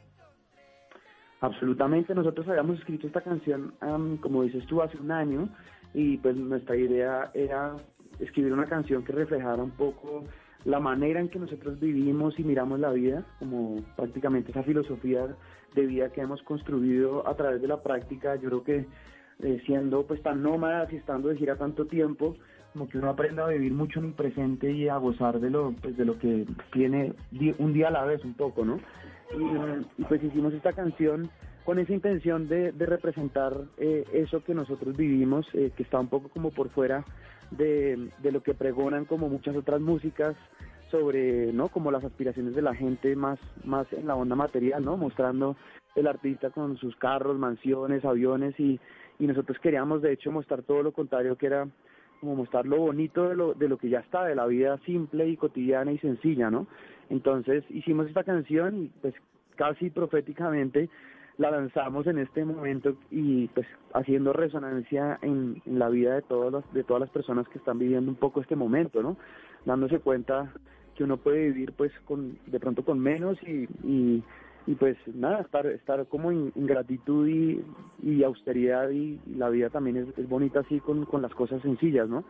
[1.44, 5.50] Absolutamente, nosotros habíamos escrito esta canción, um, como dices tú, hace un año
[5.92, 7.76] y pues nuestra idea era
[8.18, 10.24] escribir una canción que reflejara un poco
[10.64, 15.36] la manera en que nosotros vivimos y miramos la vida, como prácticamente esa filosofía
[15.74, 18.86] de vida que hemos construido a través de la práctica, yo creo que
[19.40, 22.36] eh, siendo pues tan nómadas y estando de gira tanto tiempo,
[22.72, 25.72] como que uno aprenda a vivir mucho en el presente y a gozar de lo,
[25.72, 27.12] pues, de lo que tiene
[27.58, 28.80] un día a la vez un poco, ¿no?
[29.38, 31.30] Y, pues hicimos esta canción
[31.64, 36.28] con esa intención de, representar eh, eso que nosotros vivimos, eh, que está un poco
[36.28, 37.04] como por fuera
[37.50, 40.34] de, lo que pregonan como muchas otras músicas
[40.90, 41.68] sobre, ¿no?
[41.68, 44.96] Como las aspiraciones de la gente más, más en la onda material, ¿no?
[44.96, 45.56] Mostrando
[45.94, 48.78] el artista con sus carros, mansiones, aviones y
[49.18, 51.66] nosotros queríamos de hecho mostrar todo lo contrario que era
[52.24, 55.28] como mostrar lo bonito de lo, de lo que ya está, de la vida simple
[55.28, 56.66] y cotidiana y sencilla, ¿no?
[57.10, 59.14] Entonces hicimos esta canción y pues
[59.56, 60.88] casi proféticamente
[61.36, 66.72] la lanzamos en este momento y pues haciendo resonancia en, la vida de todas las,
[66.72, 69.16] de todas las personas que están viviendo un poco este momento, ¿no?
[69.66, 70.50] Dándose cuenta
[70.94, 74.22] que uno puede vivir pues con de pronto con menos y, y,
[74.66, 77.64] y pues nada, estar estar como en, en gratitud y,
[78.02, 81.60] y austeridad y, y, la vida también es, es bonita así con, con las cosas
[81.62, 82.24] sencillas, ¿no?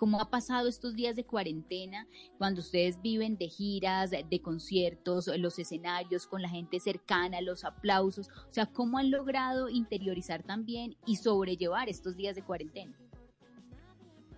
[0.00, 2.06] cómo ha pasado estos días de cuarentena,
[2.38, 8.30] cuando ustedes viven de giras, de conciertos, los escenarios, con la gente cercana, los aplausos,
[8.48, 12.96] o sea, cómo han logrado interiorizar también y sobrellevar estos días de cuarentena.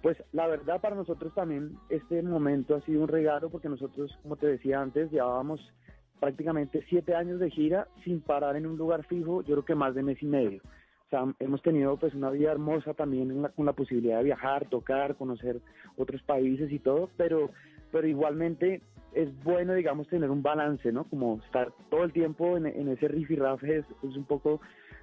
[0.02, 4.34] Pues la verdad para nosotros también este momento ha sido un regalo porque nosotros, como
[4.34, 5.60] te decía antes, llevábamos
[6.22, 9.94] prácticamente siete años de gira sin parar en un lugar fijo, yo creo que más
[9.94, 10.62] de mes y medio
[11.12, 15.60] sea, hemos tenido pues una vida hermosa también con la posibilidad de viajar, tocar, conocer
[15.96, 17.50] otros países y todo, pero,
[17.92, 18.80] pero igualmente
[19.12, 21.04] es bueno, digamos, tener un balance, ¿no?
[21.04, 24.60] Como estar todo el tiempo en, en ese rifirrafe es, es un poco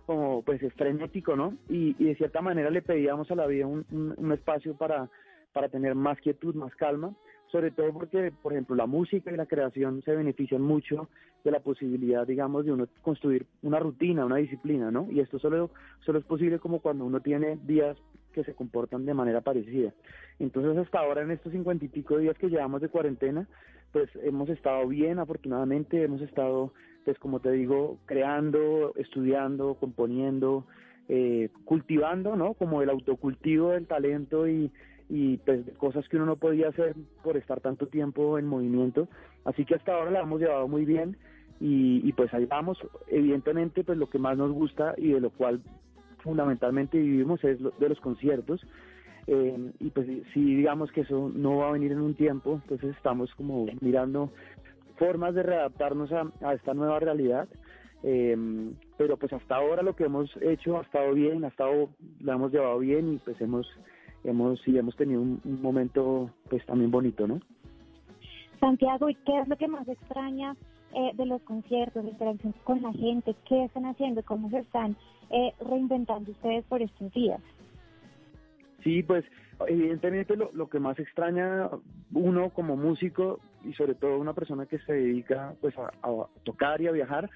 [0.07, 1.53] como pues es frenético, ¿no?
[1.70, 5.07] Y, y, de cierta manera le pedíamos a la vida un, un, un espacio para,
[5.53, 7.13] para tener más quietud, más calma
[7.52, 11.10] sobre todo porque, por ejemplo, la música y la creación se benefician mucho
[11.43, 15.08] de la posibilidad, digamos, de uno construir una rutina, una disciplina, ¿no?
[15.10, 15.72] Y esto solo,
[16.06, 17.97] solo es posible como cuando uno tiene días
[18.34, 19.93] que se comportan de manera parecida.
[20.38, 23.47] Entonces, hasta ahora, en estos cincuenta y pico días que llevamos de cuarentena,
[23.91, 26.72] pues hemos estado bien, afortunadamente, hemos estado,
[27.06, 30.66] pues como te digo, creando, estudiando, componiendo,
[31.08, 32.54] eh, cultivando, ¿no?
[32.54, 34.72] Como el autocultivo del talento y
[35.10, 39.07] y pues cosas que uno no podía hacer por estar tanto tiempo en movimiento.
[39.43, 41.18] Así que hasta ahora la hemos llevado muy bien
[41.60, 42.78] y, pues ahí vamos.
[43.07, 45.62] Evidentemente pues lo que más nos gusta y de lo cual
[46.20, 48.62] fundamentalmente vivimos es lo, de los conciertos.
[49.26, 52.95] Eh, y pues si digamos que eso no va a venir en un tiempo, entonces
[52.95, 54.32] estamos como mirando
[54.97, 57.47] formas de readaptarnos a, esta nueva realidad.
[58.03, 58.38] Eh,
[58.95, 61.89] pero pues hasta ahora lo que hemos hecho ha estado bien, ha estado,
[62.22, 63.68] lo hemos llevado bien y pues hemos
[64.24, 67.39] hemos sí hemos tenido un, un, momento pues también bonito, ¿no?
[68.59, 70.55] Santiago, ¿y qué es lo que más extraña
[70.93, 73.36] eh, de los conciertos, de interacción con la gente?
[73.47, 74.24] ¿Qué están haciendo?
[74.24, 74.95] ¿Cómo se están
[75.30, 77.39] eh, reinventando ustedes por estos días?
[78.84, 79.24] Sí, pues
[79.67, 81.70] evidentemente lo, lo que más extraña
[82.13, 86.82] uno como músico y sobre todo una persona que se dedica pues a, a tocar
[86.82, 87.30] y a viajar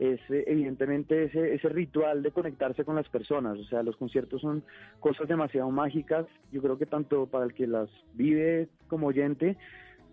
[0.00, 3.58] es eh, evidentemente ese, ese ritual de conectarse con las personas.
[3.58, 4.64] O sea, los conciertos son
[4.98, 9.58] cosas demasiado mágicas, yo creo que tanto para el que las vive como oyente,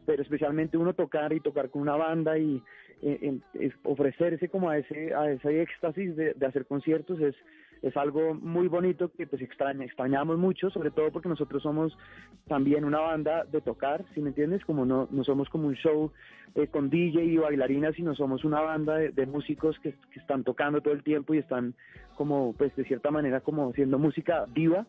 [0.05, 2.61] pero especialmente uno tocar y tocar con una banda y
[3.01, 7.35] eh, eh, ofrecerse como a ese, a ese éxtasis de, de hacer conciertos es
[7.82, 11.97] es algo muy bonito que pues extraña, extrañamos mucho, sobre todo porque nosotros somos
[12.47, 14.63] también una banda de tocar, si me entiendes?
[14.65, 16.11] Como no, somos como un show
[16.55, 20.82] eh, con DJ y bailarinas, sino somos una banda de, músicos que, que, están tocando
[20.82, 21.73] todo el tiempo y están
[22.15, 24.86] como, pues de cierta manera, como haciendo música viva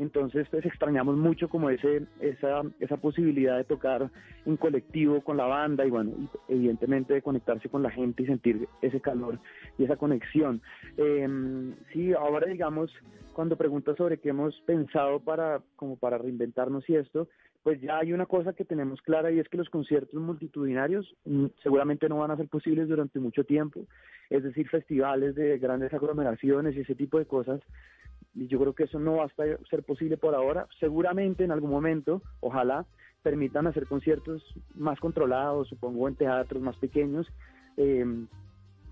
[0.00, 4.10] entonces pues extrañamos mucho como ese esa esa posibilidad de tocar
[4.46, 6.12] en colectivo con la banda y bueno
[6.48, 9.38] evidentemente de conectarse con la gente y sentir ese calor
[9.78, 10.62] y esa conexión
[10.96, 11.28] eh,
[11.92, 12.14] sí
[12.46, 12.90] digamos
[13.32, 17.28] cuando preguntas sobre qué hemos pensado para como para reinventarnos y esto
[17.62, 21.46] pues ya hay una cosa que tenemos clara y es que los conciertos multitudinarios mm,
[21.62, 23.84] seguramente no van a ser posibles durante mucho tiempo,
[24.30, 27.60] es decir, festivales de grandes aglomeraciones y ese tipo de cosas
[28.34, 30.68] y yo creo que eso no va a ser posible por ahora.
[30.78, 32.86] Seguramente en algún momento, ojalá,
[33.22, 34.42] permitan hacer conciertos
[34.74, 37.26] más controlados, supongo en teatros más pequeños.
[37.76, 38.04] Eh,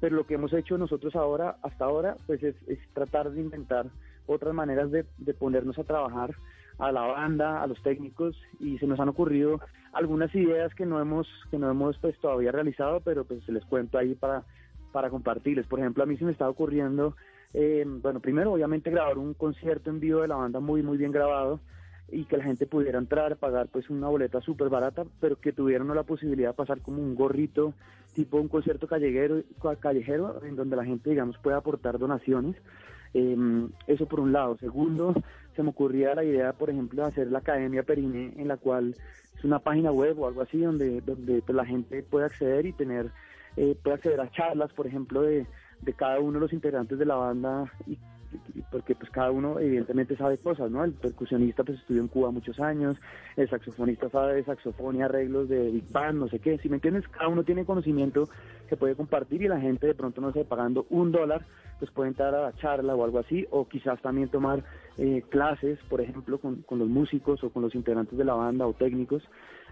[0.01, 2.55] pero lo que hemos hecho nosotros ahora, hasta ahora, pues es,
[2.93, 3.87] tratar de inventar
[4.27, 6.35] otras maneras de, ponernos a trabajar
[6.79, 9.61] a la banda, a los técnicos y se nos han ocurrido
[9.93, 13.65] algunas ideas que no hemos que no hemos pues todavía realizado, pero pues se les
[13.65, 14.45] cuento ahí para
[14.93, 15.67] para compartirles.
[15.67, 17.17] Por ejemplo, a mí se me está ocurriendo
[17.55, 21.13] eh, bueno, primero obviamente grabar un concierto en vivo de la banda muy, muy bien
[21.13, 21.61] grabado
[22.11, 25.89] y que la gente pudiera entrar, pagar pues una boleta súper barata, pero que tuvieran
[25.95, 27.75] la posibilidad de pasar como un gorrito,
[28.15, 29.43] tipo un concierto callejero,
[29.81, 32.57] callejero en donde la gente, digamos, pueda aportar donaciones.
[33.15, 34.57] Em, eso por un lado.
[34.59, 35.15] Segundo,
[35.57, 38.95] se me ocurría la idea, por ejemplo, de hacer la Academia Perine, en la cual
[39.37, 42.73] es una página web o algo así, donde, donde pues, la gente puede acceder y
[42.73, 43.11] tener,
[43.57, 45.47] eh, puede acceder a charlas, por ejemplo, de
[45.81, 47.99] de cada uno de los integrantes de la banda y,
[48.71, 50.85] porque pues cada uno evidentemente sabe cosas, ¿no?
[50.85, 52.97] El percusionista pues estudió en Cuba muchos años,
[53.37, 56.77] el saxofonista sabe de saxofón y arreglos de Big Band, no sé qué, si me
[56.77, 58.29] entiendes, cada uno tiene conocimiento
[58.69, 61.47] que puede compartir y la gente de pronto no sé, pagando un dólar,
[61.79, 64.63] pues puede entrar a la charla o algo así, o quizás también tomar
[64.99, 68.67] eh, clases, por ejemplo, con, con los músicos o con los integrantes de la banda
[68.67, 69.23] o técnicos.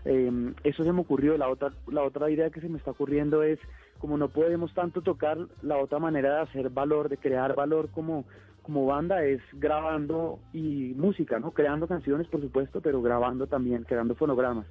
[0.08, 3.42] Eh, eso se me ocurrió, la otra, la otra idea que se me está ocurriendo
[3.42, 3.58] es
[3.98, 8.24] como no podemos tanto tocar, la otra manera de hacer valor, de crear valor como,
[8.62, 11.50] como banda es grabando y música, ¿no?
[11.50, 14.66] Creando canciones, por supuesto, pero grabando también, creando fonogramas.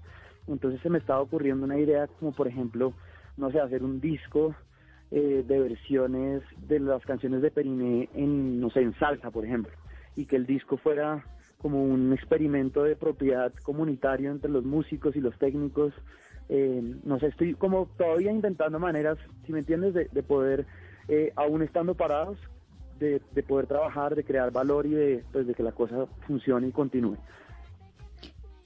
[0.47, 2.93] Entonces se me estaba ocurriendo una idea como, por ejemplo,
[3.35, 4.55] no sé, hacer un disco
[5.11, 9.73] eh, de versiones de las canciones de Periné en, no sé, en salsa, por ejemplo,
[10.15, 11.25] y que el disco fuera
[11.57, 15.93] como un experimento de propiedad comunitario entre los músicos y los técnicos
[16.49, 20.65] eh, no sé, estoy como todavía inventando maneras, si me entiendes, de, poder,
[21.07, 22.37] eh, aún estando parados,
[22.99, 26.67] de, de, poder trabajar, de crear valor y de, pues, de que la cosa funcione
[26.67, 27.17] y continúe.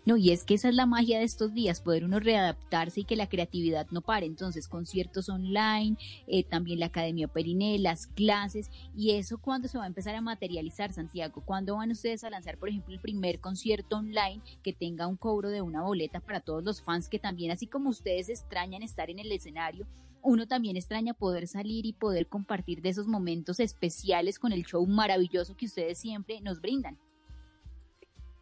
[0.09, 3.03] No, y es que esa es la magia de estos días, poder uno readaptarse y
[3.03, 4.25] que la creatividad no pare.
[4.25, 9.83] Entonces, conciertos online, eh, también la Academia Periné, las clases, y eso cuando se va
[9.83, 13.97] a empezar a materializar, Santiago, ¿cuándo van ustedes a lanzar, por ejemplo, el primer concierto
[13.97, 17.67] online que tenga un cobro de una boleta para todos los fans que también, así
[17.67, 19.85] como ustedes extrañan estar en el escenario,
[20.23, 24.83] uno también extraña poder salir y poder compartir de esos momentos especiales con el show
[24.87, 26.97] maravilloso que ustedes siempre nos brindan?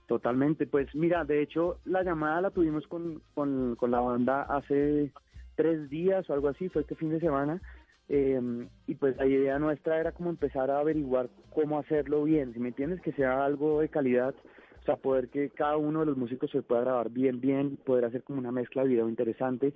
[0.07, 5.11] Totalmente, pues mira, de hecho la llamada la tuvimos con, con, la banda hace
[5.55, 7.61] tres días o algo así, fue este fin de semana,
[8.07, 8.39] eh,
[8.87, 12.69] y pues la idea nuestra era como empezar a averiguar cómo hacerlo bien, si me
[12.69, 14.33] entiendes, que sea algo de calidad,
[14.79, 18.05] o sea, poder que cada uno de los músicos se pueda grabar bien, bien, poder
[18.05, 19.73] hacer como una mezcla de video interesante,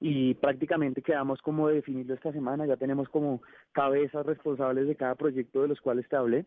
[0.00, 5.14] y prácticamente quedamos como de definirlo esta semana, ya tenemos como cabezas responsables de cada
[5.14, 6.46] proyecto de los cuales te hablé,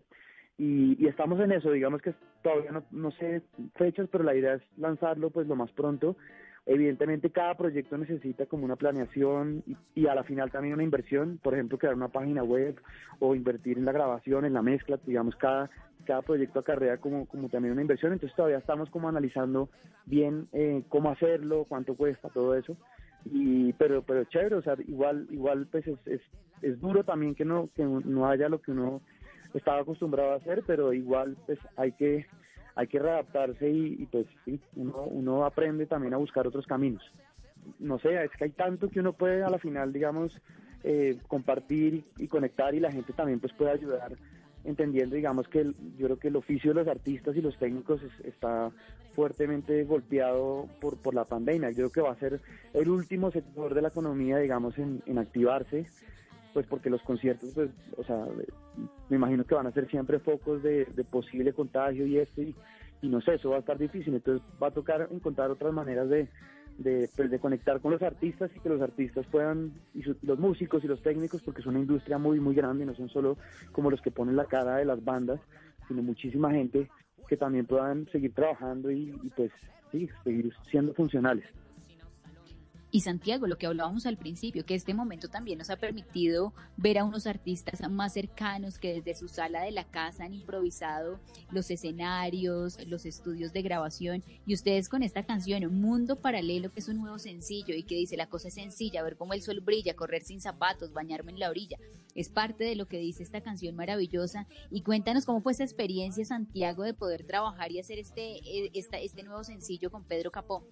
[0.58, 3.44] y, estamos en eso, digamos que todavía no, no sé
[3.76, 6.16] fechas, pero la idea es lanzarlo pues lo más pronto.
[6.66, 9.64] Evidentemente cada proyecto necesita como una planeación
[9.96, 12.76] y, a la final también una inversión, por ejemplo crear una página web
[13.20, 15.70] o invertir en la grabación, en la mezcla, digamos cada,
[16.06, 19.70] cada proyecto acarrea como, como también una inversión, entonces todavía estamos como analizando
[20.06, 22.76] bien eh, cómo hacerlo, cuánto cuesta, todo eso.
[23.26, 26.22] Y, pero pero chévere, o sea, igual igual pues es, es,
[26.62, 29.02] es duro también que no que no haya lo que uno
[29.54, 32.26] estaba acostumbrado a hacer, pero igual pues hay que
[32.78, 37.04] hay que readaptarse y, pues sí, uno, uno aprende también a buscar otros caminos.
[37.80, 40.40] No sé, es que hay tanto que uno puede a la final, digamos,
[40.84, 44.16] eh, compartir y, conectar y la gente también pues puede ayudar
[44.64, 45.64] entendiendo, digamos, que
[45.98, 48.70] yo creo que el oficio de los artistas y los técnicos está
[49.14, 51.72] fuertemente golpeado por, por la pandemia.
[51.72, 52.40] Yo creo que va a ser
[52.76, 55.88] el último sector de la economía, digamos, en, en activarse
[56.54, 58.26] pues porque los conciertos, pues, o sea,
[59.10, 62.56] me imagino que van a ser siempre focos de, posible contagio y esto, y,
[63.04, 66.28] no sé, eso va a estar difícil, entonces va a tocar encontrar otras maneras de,
[66.78, 70.84] de, pues, de conectar con los artistas y que los artistas puedan, y los músicos
[70.84, 73.38] y los técnicos, porque es una industria muy, muy grande, no son solo
[73.72, 75.40] como los que ponen la cara de las bandas,
[75.88, 76.90] sino muchísima gente
[77.28, 79.52] que también puedan seguir trabajando y, y pues
[79.92, 81.46] sí, seguir siendo funcionales.
[82.90, 86.98] Y Santiago, lo que hablábamos al principio, que este momento también nos ha permitido ver
[86.98, 91.20] a unos artistas más cercanos que desde su sala de la casa han improvisado
[91.52, 94.24] los escenarios, los estudios de grabación.
[94.46, 97.96] Y ustedes con esta canción, Un Mundo Paralelo, que es un nuevo sencillo y que
[97.96, 101.40] dice la cosa es sencilla, ver cómo el sol brilla, correr sin zapatos, bañarme en
[101.40, 101.78] la orilla.
[102.16, 104.48] Es parte de lo que dice esta canción maravillosa.
[104.72, 109.24] Y cuéntanos cómo fue esa experiencia, Santiago, de poder trabajar y hacer este, eh, este
[109.24, 110.66] nuevo sencillo con Pedro Capó.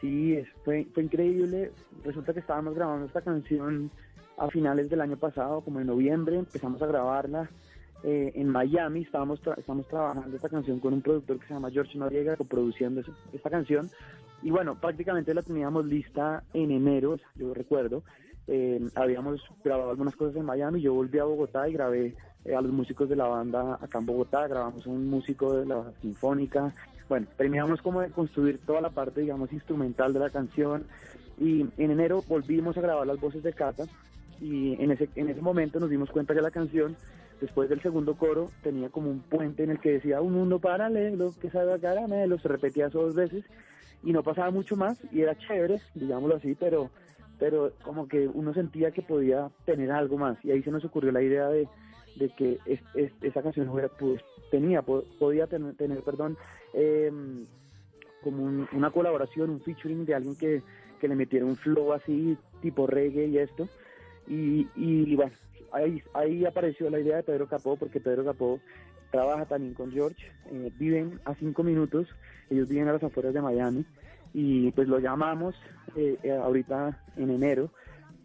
[0.00, 1.72] Sí, fue, fue increíble.
[2.04, 3.90] Resulta que estábamos grabando esta canción
[4.38, 7.50] a finales del año pasado, como en noviembre, empezamos a grabarla
[8.02, 11.98] eh, en Miami, estábamos, estamos trabajando esta canción con un productor que se llama George
[11.98, 13.90] Noriega, coproduciendo esta canción.
[14.42, 18.02] Y bueno, prácticamente la teníamos lista en enero, yo recuerdo.
[18.46, 22.14] Eh, habíamos grabado algunas cosas en Miami, yo volví a Bogotá y grabé
[22.46, 25.92] eh, a los músicos de la banda acá en Bogotá, grabamos un músico de la
[26.00, 26.72] Sinfónica,
[27.10, 30.84] bueno, terminamos como de construir toda la parte, digamos, instrumental de la canción
[31.40, 33.82] y en enero volvimos a grabar las voces de Cata
[34.40, 36.96] y en ese, en ese momento nos dimos cuenta que la canción,
[37.40, 41.34] después del segundo coro, tenía como un puente en el que decía un mundo paralelo
[41.40, 43.44] que sabe a caramelo, se repetía eso dos veces
[44.04, 46.90] y no pasaba mucho más y era chévere, digámoslo así, pero,
[47.40, 51.10] pero como que uno sentía que podía tener algo más y ahí se nos ocurrió
[51.10, 51.66] la idea de,
[52.20, 52.58] de que
[53.22, 56.36] esa canción hubiera, pues, tenía, podía tener, tener perdón,
[56.74, 57.46] em,
[58.22, 60.62] como una colaboración, un featuring de alguien que,
[61.00, 63.68] que, le metiera un flow así, tipo reggae y esto.
[64.28, 65.32] Y, y bueno,
[65.72, 68.60] ahí, ahí apareció la idea de Pedro Capó, porque Pedro Capó
[69.10, 72.06] trabaja también con George, eh, viven a cinco minutos,
[72.50, 73.84] ellos viven a las afueras de Miami,
[74.34, 75.56] y pues lo llamamos
[75.96, 77.70] eh, eh, ahorita en enero,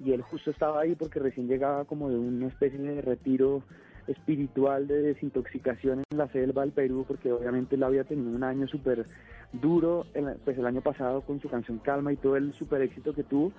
[0.03, 3.63] y él justo estaba ahí porque recién llegaba como de una especie de retiro
[4.07, 8.67] espiritual de desintoxicación en la selva del Perú, porque obviamente él había tenido un año
[8.67, 9.05] súper
[9.53, 10.05] duro,
[10.43, 13.51] pues el año pasado con su canción Calma y todo el súper éxito que tuvo,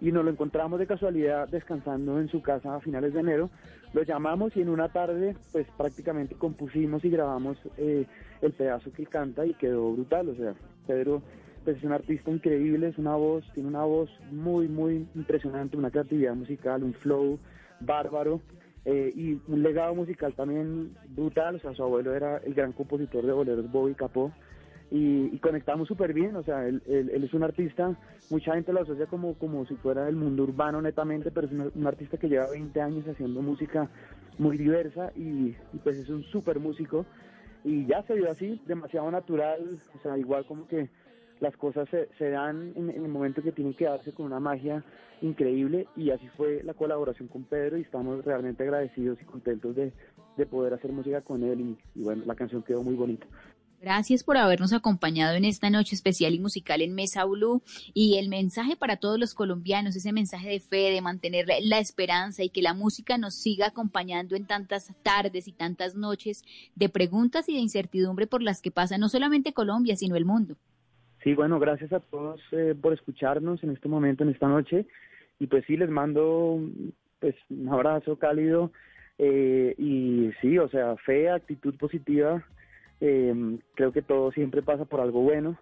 [0.00, 3.50] y nos lo encontramos de casualidad descansando en su casa a finales de enero,
[3.92, 8.06] lo llamamos y en una tarde pues prácticamente compusimos y grabamos eh,
[8.40, 10.54] el pedazo que canta y quedó brutal, o sea,
[10.86, 11.22] Pedro
[11.64, 15.90] pues es un artista increíble, es una voz, tiene una voz muy, muy impresionante, una
[15.90, 17.38] creatividad musical, un flow
[17.80, 18.40] bárbaro,
[18.84, 23.24] eh, y un legado musical también brutal, o sea, su abuelo era el gran compositor
[23.24, 24.32] de boleros Bobby Capó,
[24.92, 27.96] y, conectamos súper bien, o sea, él, es un artista,
[28.28, 31.86] mucha gente lo asocia como, como si fuera del mundo urbano netamente, pero es un,
[31.86, 33.88] artista que lleva 20 años haciendo música
[34.38, 37.06] muy diversa y, y pues es un súper músico,
[37.62, 40.88] y ya se dio así, demasiado natural, o sea, igual como que
[41.40, 44.84] las cosas se, se dan en, el momento que tienen que darse con una magia
[45.22, 49.92] increíble y así fue la colaboración con Pedro y estamos realmente agradecidos y contentos de,
[50.50, 53.26] poder hacer música con él y, bueno, la canción quedó muy bonita.
[53.78, 57.62] Gracias por habernos acompañado en esta noche especial y musical en Mesa Blue.
[57.92, 62.42] Y el mensaje para todos los colombianos, ese mensaje de fe, de mantener la esperanza
[62.42, 66.42] y que la música nos siga acompañando en tantas tardes y tantas noches
[66.74, 70.56] de preguntas y de incertidumbre por las que pasa no solamente Colombia, sino el mundo.
[71.22, 74.86] Sí, bueno, gracias a todos eh, por escucharnos en este momento, en esta noche.
[75.38, 76.60] Y pues sí, les mando
[77.18, 78.70] pues un abrazo cálido.
[79.18, 82.42] Eh, y sí, o sea, fe, actitud positiva.
[83.02, 85.58] Eh, creo que todo siempre pasa por algo bueno.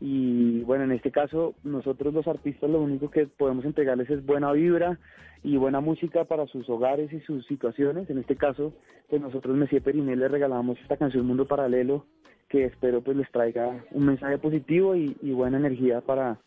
[0.00, 4.52] Y bueno, en este caso, nosotros los artistas lo único que podemos entregarles es buena
[4.52, 4.98] vibra
[5.42, 8.10] y buena música para sus hogares y sus situaciones.
[8.10, 8.74] En este caso,
[9.08, 12.04] pues nosotros, Messier Periné, le regalamos esta canción Mundo Paralelo
[12.48, 16.38] que espero pues les traiga un mensaje positivo y, buena energía para,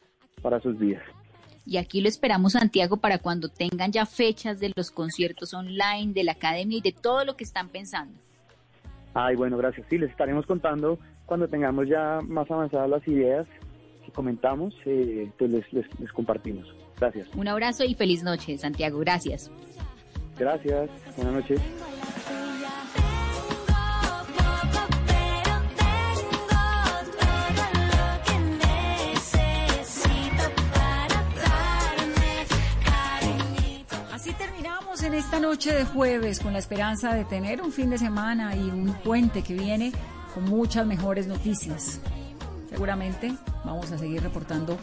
[0.41, 1.04] para sus vidas.
[1.66, 6.24] Y aquí lo esperamos, Santiago, para cuando tengan ya fechas de los conciertos online, de
[6.24, 8.18] la academia y de todo lo que están pensando.
[9.14, 9.86] Ay, bueno, gracias.
[9.89, 13.47] Sí, les estaremos contando cuando tengamos ya más avanzadas las ideas
[14.06, 16.68] que comentamos, eh, pues les, les compartimos.
[17.00, 17.28] Gracias.
[17.36, 19.00] Un abrazo y feliz noche, Santiago.
[19.00, 19.52] Gracias.
[20.38, 20.89] Gracias.
[21.18, 21.99] Buenas noches.
[35.10, 38.60] En esta noche de jueves con la esperanza de tener un fin de semana y
[38.60, 39.91] un puente que viene
[40.36, 41.99] con muchas mejores noticias.
[42.70, 43.34] Seguramente
[43.66, 44.78] vamos a seguir reportando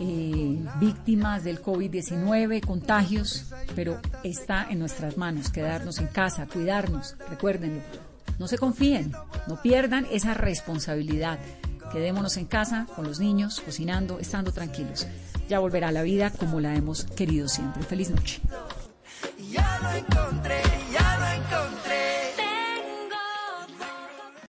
[0.00, 7.82] eh, víctimas del COVID-19, contagios, pero está en nuestras manos quedarnos en casa, cuidarnos, recuérdenlo.
[8.40, 9.12] No se confíen,
[9.46, 11.38] no pierdan esa responsabilidad
[11.92, 15.08] Quedémonos en casa con los niños, cocinando, estando tranquilos.
[15.48, 17.82] Ya volverá la vida como la hemos querido siempre.
[17.82, 18.40] Feliz noche
[19.38, 20.79] ya lo encontré.